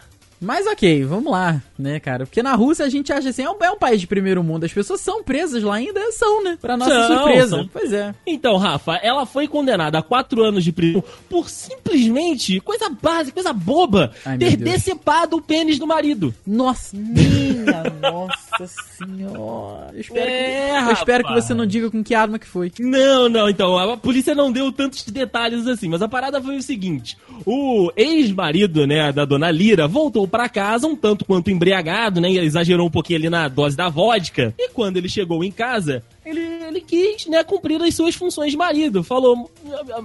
Mas 0.45 0.67
ok, 0.67 1.05
vamos 1.05 1.33
lá, 1.33 1.63
né, 1.79 1.99
cara? 1.99 2.27
Porque 2.27 2.43
na 2.43 2.55
Rússia 2.55 2.85
a 2.85 2.89
gente 2.89 3.13
acha 3.13 3.31
assim, 3.31 3.43
é 3.43 3.51
um, 3.51 3.57
é 3.63 3.71
um 3.71 3.79
país 3.79 4.01
de 4.01 4.07
primeiro 4.07 4.43
mundo, 4.45 4.65
as 4.65 4.73
pessoas 4.73 5.01
são 5.01 5.23
presas 5.23 5.63
lá 5.63 5.75
ainda, 5.77 6.01
são, 6.13 6.43
né? 6.45 6.59
Pra 6.61 6.77
nossa 6.77 6.91
São, 7.07 7.17
surpresa. 7.17 7.57
são. 7.57 7.69
Pois 7.73 7.93
é. 7.93 8.15
Então, 8.27 8.57
Rafa, 8.57 8.95
ela 8.97 9.27
foi 9.27 9.49
condenada 9.49 9.99
a 9.99 10.03
quatro 10.03 10.43
anos 10.45 10.63
de 10.63 10.73
prisão 10.73 11.03
por 11.29 11.49
simplesmente 11.49 12.61
coisa 12.61 12.89
básica, 12.91 13.33
coisa 13.35 13.53
boba, 13.53 14.13
Ai, 14.25 14.39
ter 14.39 14.57
decepado 14.57 15.37
o 15.37 15.43
pênis 15.43 15.79
do 15.79 15.87
marido. 15.87 16.35
Nossa, 16.47 16.97
minha 16.97 17.83
nossa 18.03 18.67
senhora. 18.97 19.91
Eu 19.95 20.01
espero, 20.01 20.29
É, 20.31 20.83
que, 20.83 20.89
eu 20.89 20.93
espero 20.93 21.25
que 21.25 21.33
você 21.35 21.55
não 21.55 21.67
diga 21.67 21.91
com 21.91 22.03
que 22.03 22.15
arma 22.15 22.39
que 22.39 22.47
foi. 22.47 22.71
Não, 22.79 23.29
não, 23.29 23.49
então, 23.49 23.77
a 23.79 23.97
polícia 23.97 24.35
não 24.35 24.53
deu 24.53 24.71
tantos 24.73 25.05
detalhes 25.05 25.67
assim, 25.67 25.89
mas 25.89 26.03
a 26.03 26.09
parada 26.09 26.41
foi 26.43 26.57
o 26.57 26.63
seguinte: 26.63 27.17
o 27.47 27.91
ex-marido, 27.97 28.87
né, 28.87 29.13
da 29.13 29.25
dona 29.25 29.51
Lira, 29.51 29.87
voltou 29.89 30.27
pra 30.35 30.49
casa 30.49 30.89
um 30.89 30.97
tanto 30.97 31.25
quanto 31.25 31.49
embriagado, 31.49 32.21
né, 32.21 32.29
exagerou 32.29 32.89
um 32.89 32.91
pouquinho 32.91 33.21
ali 33.21 33.31
na 33.31 33.47
dose 33.47 33.77
da 33.77 33.89
vodka, 33.89 34.53
e 34.59 34.69
quando 34.71 34.97
ele 34.97 35.09
chegou 35.09 35.45
em 35.45 35.53
casa, 35.53 36.03
ele, 36.27 36.41
ele 36.41 36.81
quis, 36.81 37.27
né, 37.29 37.45
cumprir 37.45 37.81
as 37.81 37.95
suas 37.95 38.17
funções 38.17 38.51
de 38.51 38.57
marido. 38.57 39.05
Falou, 39.05 39.49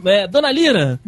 é, 0.06 0.28
dona 0.28 0.52
Lira, 0.52 1.00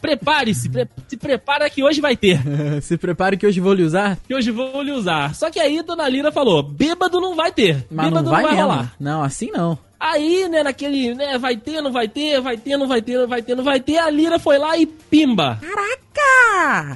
prepare-se, 0.00 0.68
pre- 0.68 0.88
se 1.06 1.16
prepara 1.16 1.70
que 1.70 1.84
hoje 1.84 2.00
vai 2.00 2.16
ter. 2.16 2.40
Se 2.82 2.96
prepare 2.98 3.36
que 3.36 3.46
hoje 3.46 3.60
vou 3.60 3.72
lhe 3.74 3.84
usar. 3.84 4.18
Que 4.26 4.34
hoje 4.34 4.50
vou 4.50 4.82
lhe 4.82 4.90
usar. 4.90 5.34
Só 5.36 5.50
que 5.50 5.60
aí 5.60 5.80
Dona 5.82 6.08
Lira 6.08 6.32
falou: 6.32 6.62
bêbado 6.62 7.20
não 7.20 7.34
vai 7.36 7.52
ter. 7.52 7.86
Mas 7.90 8.06
bêbado 8.06 8.24
não 8.24 8.32
vai, 8.32 8.42
mesmo. 8.44 8.60
rolar. 8.60 8.92
Não, 8.98 9.22
assim 9.22 9.50
não. 9.52 9.78
Aí, 10.00 10.48
né, 10.48 10.62
naquele, 10.62 11.14
né, 11.14 11.38
vai 11.38 11.56
ter, 11.56 11.80
não 11.80 11.92
vai 11.92 12.08
ter, 12.08 12.40
vai 12.40 12.56
ter, 12.56 12.76
não 12.76 12.86
vai 12.88 13.00
ter, 13.00 13.16
não 13.18 13.28
vai 13.28 13.42
ter, 13.42 13.54
não 13.54 13.64
vai 13.64 13.80
ter, 13.80 13.98
a 13.98 14.10
Lira 14.10 14.38
foi 14.38 14.58
lá 14.58 14.76
e 14.76 14.84
pimba. 14.86 15.58
Caraca! 15.62 16.03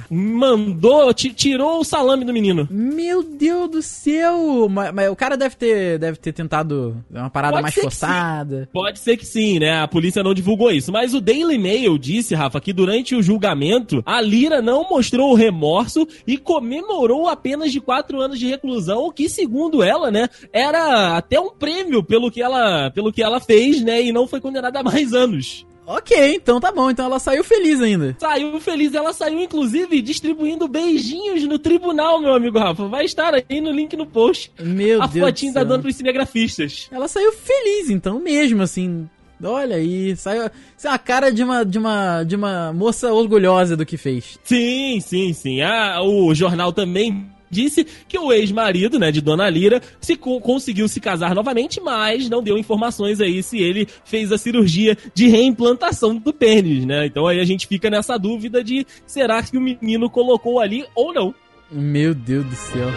Mandou, 0.09 1.13
ti- 1.13 1.33
tirou 1.33 1.79
o 1.79 1.83
salame 1.83 2.25
do 2.25 2.33
menino. 2.33 2.67
Meu 2.71 3.23
Deus 3.23 3.69
do 3.69 3.81
céu! 3.81 4.67
Mas, 4.69 4.93
mas 4.93 5.09
o 5.11 5.15
cara 5.15 5.35
deve 5.37 5.55
ter, 5.55 5.99
deve 5.99 6.17
ter 6.17 6.33
tentado 6.33 6.97
uma 7.09 7.29
parada 7.29 7.53
Pode 7.53 7.63
mais 7.63 7.75
forçada. 7.75 8.69
Pode 8.71 8.99
ser 8.99 9.17
que 9.17 9.25
sim, 9.25 9.59
né? 9.59 9.81
A 9.81 9.87
polícia 9.87 10.23
não 10.23 10.33
divulgou 10.33 10.71
isso. 10.71 10.91
Mas 10.91 11.13
o 11.13 11.21
Daily 11.21 11.57
Mail 11.57 11.97
disse, 11.97 12.33
Rafa, 12.35 12.59
que 12.59 12.73
durante 12.73 13.15
o 13.15 13.21
julgamento, 13.21 14.01
a 14.05 14.19
Lira 14.21 14.61
não 14.61 14.89
mostrou 14.89 15.33
remorso 15.33 16.07
e 16.25 16.37
comemorou 16.37 17.27
apenas 17.27 17.71
de 17.71 17.79
quatro 17.79 18.19
anos 18.21 18.39
de 18.39 18.47
reclusão, 18.47 19.05
o 19.05 19.11
que, 19.11 19.29
segundo 19.29 19.83
ela, 19.83 20.09
né, 20.11 20.27
era 20.51 21.17
até 21.17 21.39
um 21.39 21.49
prêmio 21.51 22.03
pelo 22.03 22.31
que 22.31 22.41
ela, 22.41 22.89
pelo 22.91 23.11
que 23.11 23.21
ela 23.21 23.39
fez, 23.39 23.81
né? 23.81 24.01
E 24.01 24.11
não 24.11 24.27
foi 24.27 24.39
condenada 24.41 24.79
a 24.79 24.83
mais 24.83 25.13
anos. 25.13 25.65
Ok, 25.89 26.35
então 26.35 26.59
tá 26.59 26.71
bom. 26.71 26.91
Então 26.91 27.05
ela 27.05 27.17
saiu 27.17 27.43
feliz 27.43 27.81
ainda. 27.81 28.15
Saiu 28.19 28.61
feliz, 28.61 28.93
ela 28.93 29.11
saiu 29.11 29.39
inclusive 29.41 29.99
distribuindo 30.03 30.67
beijinhos 30.67 31.43
no 31.45 31.57
tribunal, 31.57 32.21
meu 32.21 32.35
amigo 32.35 32.59
Rafa. 32.59 32.87
Vai 32.87 33.05
estar 33.05 33.33
aí 33.33 33.59
no 33.59 33.71
link 33.71 33.97
no 33.97 34.05
post. 34.05 34.51
Meu 34.59 35.01
a 35.01 35.07
Deus 35.07 35.25
fotinha 35.25 35.51
do 35.51 35.55
tá 35.55 35.61
céu. 35.61 35.69
dando 35.69 35.81
pros 35.81 35.95
cinegrafistas. 35.95 36.87
Ela 36.91 37.07
saiu 37.07 37.33
feliz, 37.33 37.89
então, 37.89 38.19
mesmo, 38.19 38.61
assim. 38.61 39.09
Olha 39.43 39.77
aí, 39.77 40.15
saiu. 40.15 40.51
Isso 40.77 40.87
é 40.87 40.91
a 40.91 40.99
cara 40.99 41.31
de 41.31 41.43
uma, 41.43 41.63
de 41.63 41.79
uma, 41.79 42.23
de 42.23 42.35
uma 42.35 42.71
moça 42.71 43.11
orgulhosa 43.11 43.75
do 43.75 43.83
que 43.83 43.97
fez. 43.97 44.37
Sim, 44.43 44.99
sim, 44.99 45.33
sim. 45.33 45.61
Ah, 45.61 46.03
o 46.03 46.35
jornal 46.35 46.71
também 46.71 47.25
disse 47.49 47.85
que 48.07 48.17
o 48.17 48.31
ex-marido, 48.31 48.97
né, 48.99 49.11
de 49.11 49.21
Dona 49.21 49.49
Lira, 49.49 49.81
se 49.99 50.15
co- 50.15 50.39
conseguiu 50.39 50.87
se 50.87 50.99
casar 50.99 51.33
novamente, 51.35 51.79
mas 51.81 52.29
não 52.29 52.41
deu 52.43 52.57
informações 52.57 53.19
aí 53.21 53.41
se 53.43 53.59
ele 53.59 53.87
fez 54.05 54.31
a 54.31 54.37
cirurgia 54.37 54.97
de 55.13 55.27
reimplantação 55.27 56.15
do 56.15 56.33
pênis, 56.33 56.85
né? 56.85 57.05
Então 57.05 57.27
aí 57.27 57.39
a 57.39 57.45
gente 57.45 57.67
fica 57.67 57.89
nessa 57.89 58.17
dúvida 58.17 58.63
de 58.63 58.85
será 59.05 59.41
que 59.43 59.57
o 59.57 59.61
menino 59.61 60.09
colocou 60.09 60.59
ali 60.59 60.85
ou 60.95 61.13
não. 61.13 61.33
Meu 61.71 62.15
Deus 62.15 62.45
do 62.45 62.55
céu. 62.55 62.87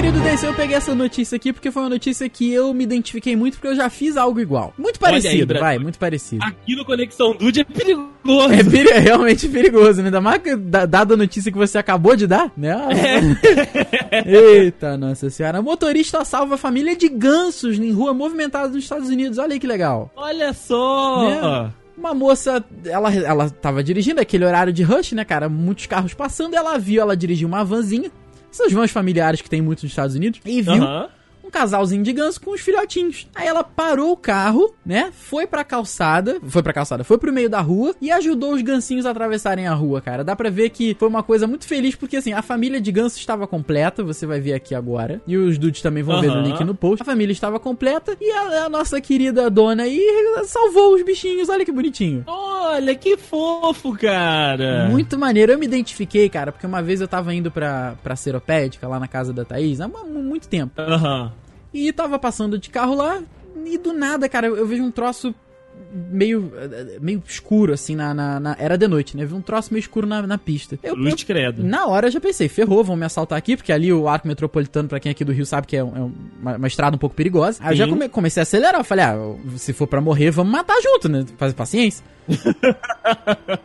Querido 0.00 0.20
Desse, 0.20 0.46
eu 0.46 0.54
peguei 0.54 0.74
essa 0.74 0.94
notícia 0.94 1.36
aqui 1.36 1.52
porque 1.52 1.70
foi 1.70 1.82
uma 1.82 1.90
notícia 1.90 2.26
que 2.26 2.50
eu 2.50 2.72
me 2.72 2.84
identifiquei 2.84 3.36
muito 3.36 3.54
porque 3.58 3.68
eu 3.68 3.76
já 3.76 3.90
fiz 3.90 4.16
algo 4.16 4.40
igual. 4.40 4.72
Muito 4.78 4.96
aí, 4.96 5.00
parecido, 5.10 5.46
Brasil. 5.48 5.60
vai, 5.62 5.78
muito 5.78 5.98
parecido. 5.98 6.42
Aqui 6.42 6.74
no 6.74 6.86
Conexão 6.86 7.34
Dude 7.36 7.60
é 7.60 7.64
perigoso. 7.64 8.10
É, 8.50 8.64
peri- 8.64 8.88
é 8.96 8.98
realmente 8.98 9.46
perigoso, 9.46 10.00
né? 10.00 10.06
Ainda 10.06 10.18
mais 10.22 10.40
dada 10.88 11.12
a 11.12 11.16
notícia 11.18 11.52
que 11.52 11.58
você 11.58 11.76
acabou 11.76 12.16
de 12.16 12.26
dar, 12.26 12.50
né? 12.56 12.74
Eita, 14.24 14.96
nossa 14.96 15.28
senhora. 15.28 15.60
Motorista 15.60 16.24
salva 16.24 16.54
a 16.54 16.58
família 16.58 16.96
de 16.96 17.08
gansos 17.10 17.78
em 17.78 17.92
rua 17.92 18.14
movimentada 18.14 18.68
nos 18.68 18.82
Estados 18.84 19.10
Unidos. 19.10 19.36
Olha 19.36 19.52
aí 19.52 19.60
que 19.60 19.66
legal. 19.66 20.10
Olha 20.16 20.54
só. 20.54 21.28
Né? 21.28 21.72
Uma 21.98 22.14
moça, 22.14 22.64
ela, 22.86 23.14
ela 23.14 23.50
tava 23.50 23.84
dirigindo 23.84 24.22
aquele 24.22 24.46
horário 24.46 24.72
de 24.72 24.82
rush, 24.82 25.12
né, 25.12 25.22
cara? 25.22 25.50
Muitos 25.50 25.84
carros 25.84 26.14
passando, 26.14 26.54
ela 26.54 26.78
viu, 26.78 27.02
ela 27.02 27.14
dirigiu 27.14 27.46
uma 27.46 27.62
vanzinha. 27.62 28.10
Essas 28.50 28.72
vans 28.72 28.90
familiares 28.90 29.40
que 29.40 29.48
tem 29.48 29.60
muito 29.62 29.82
nos 29.82 29.92
Estados 29.92 30.16
Unidos. 30.16 30.40
E 30.44 30.62
viu 30.62 30.72
Aham. 30.74 31.08
Um 31.50 31.60
casalzinho 31.60 32.02
de 32.02 32.12
ganso 32.12 32.40
com 32.40 32.52
os 32.52 32.60
filhotinhos. 32.60 33.26
Aí 33.34 33.46
ela 33.46 33.64
parou 33.64 34.12
o 34.12 34.16
carro, 34.16 34.72
né? 34.86 35.10
Foi 35.12 35.46
pra 35.46 35.64
calçada, 35.64 36.38
foi 36.46 36.62
pra 36.62 36.72
calçada, 36.72 37.02
foi 37.04 37.18
pro 37.18 37.32
meio 37.32 37.50
da 37.50 37.60
rua 37.60 37.94
e 38.00 38.10
ajudou 38.10 38.54
os 38.54 38.62
gansinhos 38.62 39.04
a 39.04 39.10
atravessarem 39.10 39.66
a 39.66 39.74
rua, 39.74 40.00
cara. 40.00 40.22
Dá 40.24 40.36
pra 40.36 40.48
ver 40.48 40.70
que 40.70 40.94
foi 40.98 41.08
uma 41.08 41.22
coisa 41.22 41.46
muito 41.46 41.66
feliz, 41.66 41.94
porque 41.96 42.16
assim, 42.16 42.32
a 42.32 42.40
família 42.42 42.80
de 42.80 42.92
ganso 42.92 43.18
estava 43.18 43.46
completa, 43.46 44.02
você 44.04 44.24
vai 44.26 44.40
ver 44.40 44.54
aqui 44.54 44.74
agora. 44.74 45.20
E 45.26 45.36
os 45.36 45.58
dudes 45.58 45.82
também 45.82 46.02
vão 46.02 46.20
ver 46.20 46.28
no 46.28 46.40
link 46.42 46.62
no 46.64 46.74
post. 46.74 47.02
A 47.02 47.04
família 47.04 47.32
estava 47.32 47.58
completa 47.58 48.16
e 48.20 48.30
a, 48.30 48.66
a 48.66 48.68
nossa 48.68 49.00
querida 49.00 49.50
dona 49.50 49.82
aí 49.82 50.00
salvou 50.44 50.94
os 50.94 51.02
bichinhos, 51.02 51.48
olha 51.48 51.64
que 51.64 51.72
bonitinho. 51.72 52.22
Olha, 52.26 52.94
que 52.94 53.16
fofo, 53.16 53.96
cara. 53.96 54.86
Muito 54.90 55.18
maneiro, 55.18 55.52
eu 55.52 55.58
me 55.58 55.66
identifiquei, 55.66 56.28
cara, 56.28 56.52
porque 56.52 56.66
uma 56.66 56.80
vez 56.82 57.00
eu 57.00 57.08
tava 57.08 57.34
indo 57.34 57.50
pra, 57.50 57.94
pra 58.02 58.14
Seropédica, 58.14 58.86
lá 58.86 59.00
na 59.00 59.08
casa 59.08 59.32
da 59.32 59.44
Thaís, 59.44 59.80
há 59.80 59.88
mu- 59.88 60.04
muito 60.22 60.46
tempo. 60.48 60.80
Aham. 60.80 61.32
E 61.72 61.92
tava 61.92 62.18
passando 62.18 62.58
de 62.58 62.70
carro 62.70 62.94
lá, 62.94 63.22
e 63.64 63.78
do 63.78 63.92
nada, 63.92 64.28
cara, 64.28 64.48
eu, 64.48 64.66
vejo 64.66 64.82
um 64.82 64.90
troço 64.90 65.34
meio 65.92 66.52
meio 67.00 67.22
escuro, 67.26 67.72
assim, 67.72 67.94
na, 67.96 68.12
na- 68.14 68.40
na- 68.40 68.56
Era 68.58 68.76
de 68.78 68.86
noite, 68.88 69.16
né? 69.16 69.22
Eu 69.24 69.28
vi 69.28 69.34
um 69.34 69.40
troço 69.40 69.72
meio 69.72 69.80
escuro 69.80 70.06
na, 70.06 70.26
na 70.26 70.38
pista. 70.38 70.78
Eu, 70.82 70.94
Luz 70.94 71.14
eu- 71.20 71.26
credo. 71.26 71.62
na 71.64 71.86
hora 71.86 72.06
eu 72.08 72.10
já 72.12 72.20
pensei, 72.20 72.48
ferrou, 72.48 72.82
vão 72.84 72.96
me 72.96 73.04
assaltar 73.04 73.36
aqui, 73.38 73.56
porque 73.56 73.72
ali 73.72 73.92
o 73.92 74.08
arco 74.08 74.26
metropolitano, 74.28 74.88
pra 74.88 75.00
quem 75.00 75.10
é 75.10 75.12
aqui 75.12 75.24
do 75.24 75.32
Rio 75.32 75.44
sabe 75.46 75.66
que 75.66 75.76
é, 75.76 75.84
um- 75.84 75.96
é 75.96 76.00
um- 76.00 76.12
uma, 76.40 76.56
uma 76.56 76.66
estrada 76.68 76.96
um 76.96 76.98
pouco 76.98 77.14
perigosa. 77.16 77.58
Aí 77.62 77.72
eu 77.72 77.76
já 77.76 77.84
Sim. 77.84 77.90
come- 77.90 78.08
comecei 78.08 78.40
a 78.40 78.42
acelerar, 78.42 78.80
eu 78.80 78.84
falei, 78.84 79.04
ah, 79.04 79.16
se 79.56 79.72
for 79.72 79.86
pra 79.86 80.00
morrer, 80.00 80.30
vamos 80.30 80.52
matar 80.52 80.80
junto, 80.82 81.08
né? 81.08 81.24
Fazer 81.36 81.54
paciência. 81.54 82.04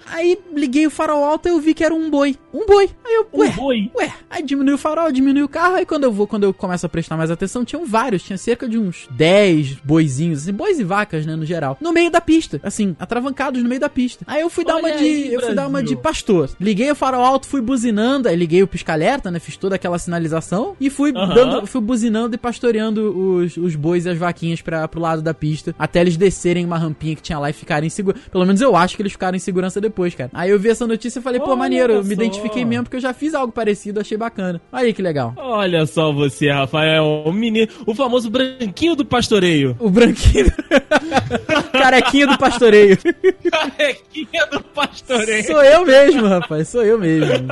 Aí 0.08 0.38
liguei 0.54 0.88
o 0.88 0.90
farol 0.92 1.24
alto 1.24 1.48
e 1.48 1.52
eu 1.52 1.60
vi 1.60 1.74
que 1.74 1.84
era 1.84 1.94
um 1.94 2.10
boi. 2.10 2.36
Um 2.54 2.66
boi. 2.66 2.90
Aí 3.06 3.14
eu, 3.14 3.28
Um 3.34 3.40
ué, 3.42 3.50
boi. 3.52 3.92
Ué, 3.96 4.14
aí 4.30 4.42
diminui 4.44 4.74
o 4.74 4.78
farol, 4.78 5.12
diminui 5.12 5.44
o 5.44 5.48
carro, 5.50 5.76
aí 5.76 5.86
quando 5.86 6.04
eu 6.06 6.12
vou, 6.12 6.26
quando 6.26 6.44
eu 6.44 6.54
começo 6.54 6.86
a 6.86 6.90
prestar 6.90 7.18
mais 7.18 7.30
atenção, 7.30 7.64
tinham 7.66 7.86
vários, 7.86 8.24
tinha 8.24 8.38
cerca 8.38 8.68
de 8.68 8.78
uns 8.78 9.08
10 9.12 9.74
boizinhos, 9.84 10.44
assim, 10.44 10.54
bois 10.54 10.80
e 10.80 10.84
vacas, 10.84 11.26
né, 11.26 11.36
no 11.36 11.46
geral, 11.46 11.78
no 11.80 11.92
meio 11.92 12.10
da 12.16 12.22
pista, 12.22 12.60
assim, 12.64 12.96
atravancados 13.00 13.62
no 13.62 13.68
meio 13.68 13.82
da 13.82 13.90
pista. 13.90 14.24
Aí 14.28 14.42
eu 14.42 14.50
fui 14.50 14.64
dar 14.64 14.76
Olha 14.76 14.84
uma 14.84 14.98
de, 14.98 15.04
aí, 15.04 15.34
eu 15.34 15.42
fui 15.42 15.54
dar 15.54 15.64
uma 15.68 15.80
Brasil. 15.80 15.98
de 15.98 16.02
pastor. 16.02 16.50
Liguei 16.60 16.90
o 16.90 16.96
farol 16.96 17.24
alto, 17.24 17.46
fui 17.46 17.62
buzinando, 17.62 18.30
aí 18.30 18.36
liguei 18.36 18.64
o 18.64 18.68
pisca-alerta, 18.68 19.30
né, 19.30 19.40
fiz 19.40 19.58
toda 19.58 19.76
aquela 19.76 20.00
sinalização 20.00 20.76
e 20.80 20.90
fui 20.90 21.12
dando, 21.12 21.68
fui 21.68 21.82
buzinando 21.82 22.36
e 22.36 22.38
pastoreando 22.38 23.18
os, 23.18 23.58
os 23.58 23.76
bois 23.76 24.06
e 24.06 24.10
as 24.10 24.18
vaquinhas 24.18 24.62
pra, 24.62 24.88
pro 24.88 25.02
lado 25.02 25.22
da 25.22 25.34
pista, 25.34 25.76
até 25.78 26.00
eles 26.02 26.16
descerem 26.16 26.66
uma 26.66 26.78
rampinha 26.78 27.16
que 27.16 27.22
tinha 27.22 27.38
lá 27.38 27.50
e 27.50 27.54
ficarem 27.54 27.90
seguros. 27.90 28.22
Pelo 28.32 28.46
menos 28.46 28.62
eu 28.62 28.76
acho 28.76 28.96
que 28.96 29.02
eles 29.02 29.12
ficaram 29.12 29.36
em 29.36 29.40
segurança 29.40 29.82
depois, 29.82 30.16
cara. 30.16 30.30
Aí 30.34 30.50
eu 30.50 30.60
vi 30.60 30.70
essa 30.70 30.88
notícia 30.88 31.20
e 31.20 31.22
falei, 31.22 31.40
pô, 31.40 31.48
Olha 31.48 31.58
maneiro, 31.58 31.94
eu 31.94 32.04
me 32.04 32.14
identifiquei 32.14 32.64
mesmo 32.64 32.86
porque 32.86 32.98
eu 32.98 33.02
já 33.02 33.14
fiz 33.14 33.34
algo 33.34 33.52
parecido, 33.52 34.00
achei 34.00 34.18
bacana. 34.18 34.62
Olha 34.72 34.86
aí 34.86 34.94
que 34.94 35.02
legal. 35.02 35.34
Olha 35.38 35.86
só 35.86 36.12
você, 36.14 36.50
Rafael. 36.50 37.24
O 37.26 37.32
menino, 37.34 37.68
o 37.86 37.94
famoso 37.94 38.30
branquinho 38.30 38.96
do 38.96 39.06
pastoreio. 39.06 39.76
O 39.80 39.90
branquinho. 39.90 40.46
Carequinha 42.06 42.28
do 42.28 42.38
pastoreio. 42.38 42.98
Carequinha 43.52 44.46
do 44.48 44.62
pastoreio. 44.62 45.46
Sou 45.46 45.64
eu 45.64 45.86
mesmo, 45.86 46.28
rapaz. 46.28 46.70
Sou 46.70 46.84
eu 46.84 46.98
mesmo. 47.00 47.48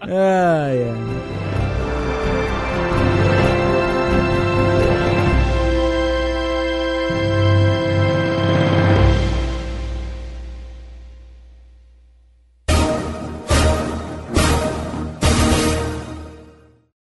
Ai, 0.00 0.10
ai. 0.10 1.41